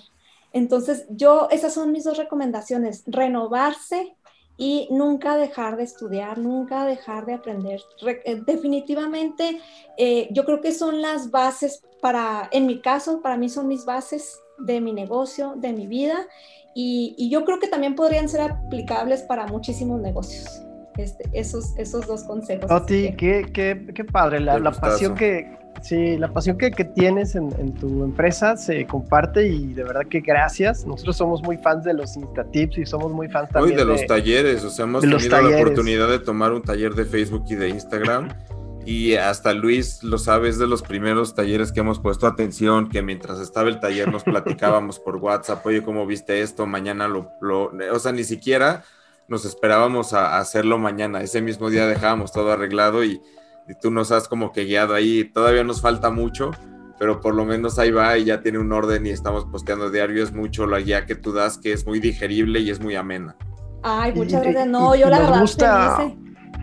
[0.55, 4.15] entonces, yo, esas son mis dos recomendaciones, renovarse
[4.55, 7.81] y nunca dejar de estudiar, nunca dejar de aprender.
[8.23, 9.59] Eh, definitivamente,
[9.97, 13.83] eh, yo creo que son las bases para, en mi caso, para mí son mis
[13.83, 16.25] bases de mi negocio, de mi vida,
[16.73, 20.64] y, yo creo que también podrían ser aplicables para muchísimos negocios.
[20.97, 22.71] Este, esos, esos dos consejos.
[22.71, 27.73] Oti, qué, qué, qué, padre, la, la pasión que, Sí, la pasión que, tienes en,
[27.75, 30.85] tu empresa se comparte y de verdad que gracias.
[30.85, 34.63] Nosotros somos muy fans de los Instatips y somos muy fans también de, los talleres.
[34.63, 38.29] O sea, hemos tenido la oportunidad de tomar un taller de Facebook y de Instagram.
[38.85, 43.01] y hasta Luis lo sabe, es de los primeros talleres que hemos puesto atención, que
[43.01, 46.65] mientras estaba el taller nos platicábamos por WhatsApp, oye, ¿cómo viste esto?
[46.65, 47.71] Mañana lo, lo...
[47.91, 48.83] o sea, ni siquiera
[49.27, 51.21] nos esperábamos a hacerlo mañana.
[51.21, 53.21] Ese mismo día dejábamos todo arreglado y
[53.67, 55.23] y tú nos has como que guiado ahí.
[55.25, 56.51] Todavía nos falta mucho,
[56.99, 60.23] pero por lo menos ahí va y ya tiene un orden y estamos posteando diario.
[60.23, 63.35] Es mucho la guía que tú das, que es muy digerible y es muy amena.
[63.83, 64.67] Ay, muchas gracias.
[64.67, 66.13] No, yo la verdad gusta,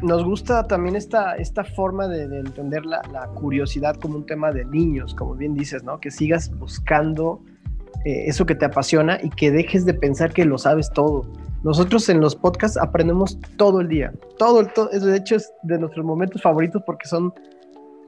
[0.02, 3.00] Nos gusta también esta, esta forma de, entender la,
[3.34, 6.00] curiosidad como un tema de niños, como bien dices, ¿no?
[6.00, 7.40] Que sigas buscando
[8.04, 11.26] eh, eso que te apasiona y que dejes de pensar que lo sabes todo.
[11.62, 15.78] Nosotros en los podcasts aprendemos todo el día, todo el todo, de hecho es de
[15.78, 17.32] nuestros momentos favoritos porque son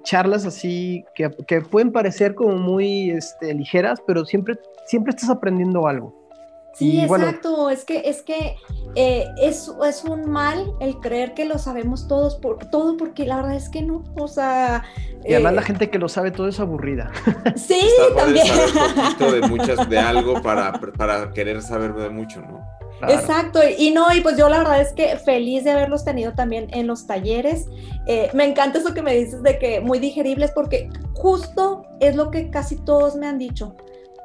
[0.03, 1.31] charlas así que,
[1.61, 6.24] pueden parecer como muy este, ligeras, pero siempre, siempre estás aprendiendo algo.
[6.75, 7.71] Sí, exacto.
[7.71, 8.57] es que, es, que
[8.97, 13.37] eh, es, es, un mal el creer que lo sabemos todos por todo, porque la
[13.37, 14.03] verdad es que no.
[14.17, 14.83] O sea.
[15.25, 17.13] Y además la eh, gente que lo sabe todo es aburrida.
[17.57, 17.81] Sí,
[18.17, 18.47] también.
[19.19, 22.65] Saber de muchas, de algo para, para querer saber de mucho, ¿no?
[23.09, 26.69] Exacto, y no, y pues yo la verdad es que feliz de haberlos tenido también
[26.73, 27.67] en los talleres.
[28.07, 32.31] Eh, me encanta eso que me dices de que muy digeribles, porque justo es lo
[32.31, 33.77] que casi todos me han dicho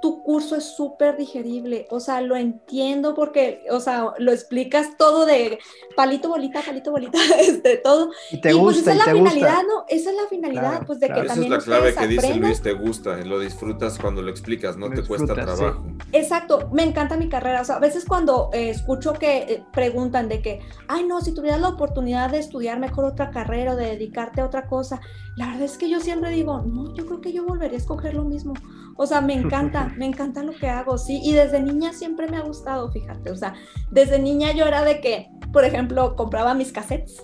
[0.01, 5.25] tu curso es súper digerible, o sea, lo entiendo porque, o sea, lo explicas todo
[5.25, 5.59] de
[5.95, 8.11] palito, bolita, palito, bolita, este, todo.
[8.31, 9.85] Y te pues gusta, esa es la finalidad, ¿no?
[9.87, 12.61] Esa es la finalidad, pues de que también Esa es la clave que dice Luis,
[12.61, 15.83] te gusta, lo disfrutas cuando lo explicas, no te cuesta trabajo.
[16.11, 20.29] Exacto, me encanta mi carrera, o sea, a veces cuando eh, escucho que eh, preguntan
[20.29, 23.85] de que, ay, no, si tuvieras la oportunidad de estudiar mejor otra carrera o de
[23.85, 25.01] dedicarte a otra cosa,
[25.35, 28.13] la verdad es que yo siempre digo, no, yo creo que yo volvería a escoger
[28.13, 28.53] lo mismo,
[29.01, 31.21] o sea, me encanta, me encanta lo que hago, sí.
[31.23, 33.31] Y desde niña siempre me ha gustado, fíjate.
[33.31, 33.53] O sea,
[33.91, 37.23] desde niña yo era de que, por ejemplo, compraba mis cassettes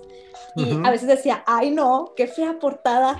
[0.55, 3.19] y a veces decía, ay no, qué fea portada.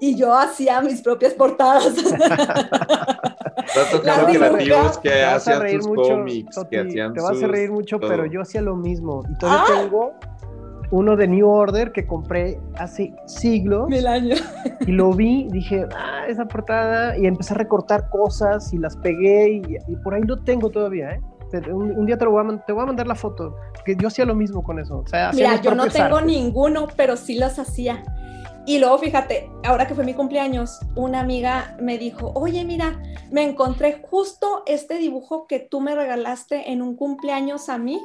[0.00, 1.94] Y yo hacía mis propias portadas.
[3.74, 8.42] Tanto creativos que hacían sus cómics, que hacían Te vas a reír mucho, pero yo
[8.42, 9.22] hacía lo mismo.
[9.30, 9.80] Y todavía ah.
[9.80, 10.12] tengo
[10.94, 13.88] uno de New Order que compré hace siglos.
[13.88, 14.42] Mil años.
[14.86, 19.62] Y lo vi, dije, ah, esa portada, y empecé a recortar cosas y las pegué
[19.88, 21.20] y, por ahí lo tengo todavía, ¿eh?
[21.72, 24.34] Un, día te, voy a, te voy a mandar la foto, que yo hacía lo
[24.34, 24.98] mismo con eso.
[24.98, 28.02] O sea, Mira, yo no tengo ninguno, pero sí las hacía.
[28.66, 33.42] Y luego, fíjate, ahora que fue mi cumpleaños, una amiga me dijo, oye, mira, me
[33.42, 38.00] encontré justo este dibujo que tú me regalaste en un cumpleaños a mí.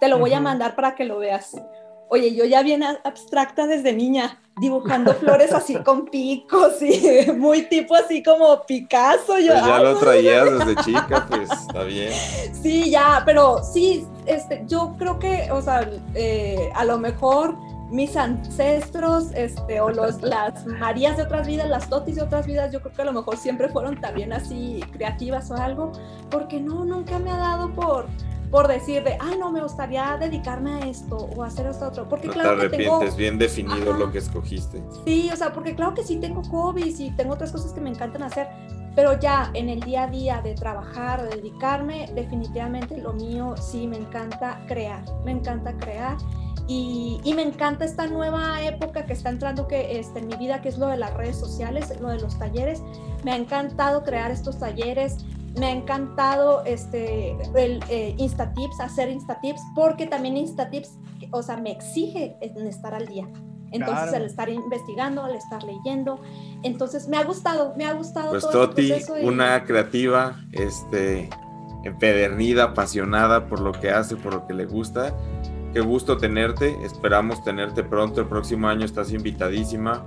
[0.00, 1.54] Te lo voy a mandar para que lo veas.
[2.08, 7.94] Oye, yo ya bien abstracta desde niña, dibujando flores así con picos y muy tipo
[7.94, 9.38] así como Picasso.
[9.38, 12.12] Yo, pues ya lo traías desde chica, pues está bien.
[12.62, 17.56] Sí, ya, pero sí, este, yo creo que, o sea, eh, a lo mejor
[17.92, 22.72] mis ancestros, este, o los, las Marías de otras vidas, las Totis de otras vidas,
[22.72, 25.92] yo creo que a lo mejor siempre fueron también así creativas o algo,
[26.30, 28.06] porque no, nunca me ha dado por
[28.52, 32.06] por decir de, ay, no, me gustaría dedicarme a esto o hacer esto otro.
[32.06, 34.82] Porque no claro te arrepientes, bien definido lo que escogiste.
[35.06, 37.88] Sí, o sea, porque claro que sí tengo hobbies y tengo otras cosas que me
[37.88, 38.48] encantan hacer,
[38.94, 43.86] pero ya en el día a día de trabajar, de dedicarme, definitivamente lo mío sí
[43.86, 46.18] me encanta crear, me encanta crear
[46.68, 50.60] y, y, me encanta esta nueva época que está entrando que, este, en mi vida,
[50.60, 52.82] que es lo de las redes sociales, lo de los talleres.
[53.24, 55.24] Me ha encantado crear estos talleres,
[55.58, 60.98] me ha encantado este, el eh, Instatips, hacer Instatips, porque también Instatips,
[61.30, 63.28] o sea, me exige en estar al día.
[63.70, 64.16] Entonces, claro.
[64.18, 66.20] el estar investigando, el estar leyendo.
[66.62, 69.28] Entonces, me ha gustado, me ha gustado pues todo Toti, este proceso.
[69.28, 71.30] una creativa, este,
[71.84, 75.14] empedernida, apasionada por lo que hace, por lo que le gusta.
[75.72, 76.76] Qué gusto tenerte.
[76.84, 78.20] Esperamos tenerte pronto.
[78.20, 80.04] El próximo año estás invitadísima.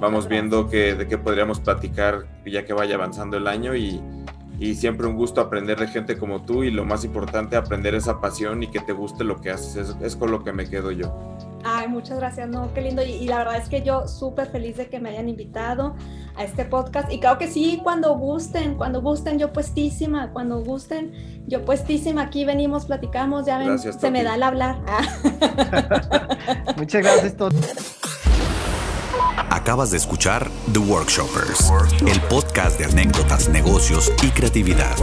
[0.00, 4.00] Vamos viendo que, de qué podríamos platicar ya que vaya avanzando el año y,
[4.58, 8.20] y siempre un gusto aprender de gente como tú y lo más importante, aprender esa
[8.20, 9.76] pasión y que te guste lo que haces.
[9.76, 11.12] Es, es con lo que me quedo yo.
[11.64, 13.02] Ay, muchas gracias, no, qué lindo.
[13.02, 15.94] Y, y la verdad es que yo súper feliz de que me hayan invitado
[16.36, 17.12] a este podcast.
[17.12, 21.12] Y claro que sí, cuando gusten, cuando gusten, yo puestísima, cuando gusten,
[21.46, 22.22] yo puestísima.
[22.22, 24.78] Aquí venimos, platicamos, ya ven, Gracias, se me da el hablar.
[26.76, 27.56] Muchas gracias, Toti.
[29.50, 31.72] Acabas de escuchar The Workshoppers,
[32.06, 34.96] el podcast de anécdotas, negocios y creatividad.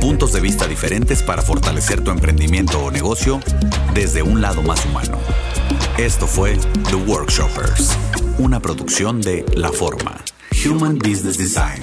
[0.00, 3.40] Puntos de vista diferentes para fortalecer tu emprendimiento o negocio
[3.94, 5.18] desde un lado más humano.
[5.98, 6.56] Esto fue
[6.88, 7.96] The Workshoppers,
[8.38, 10.16] una producción de La Forma,
[10.66, 11.80] Human Business Design.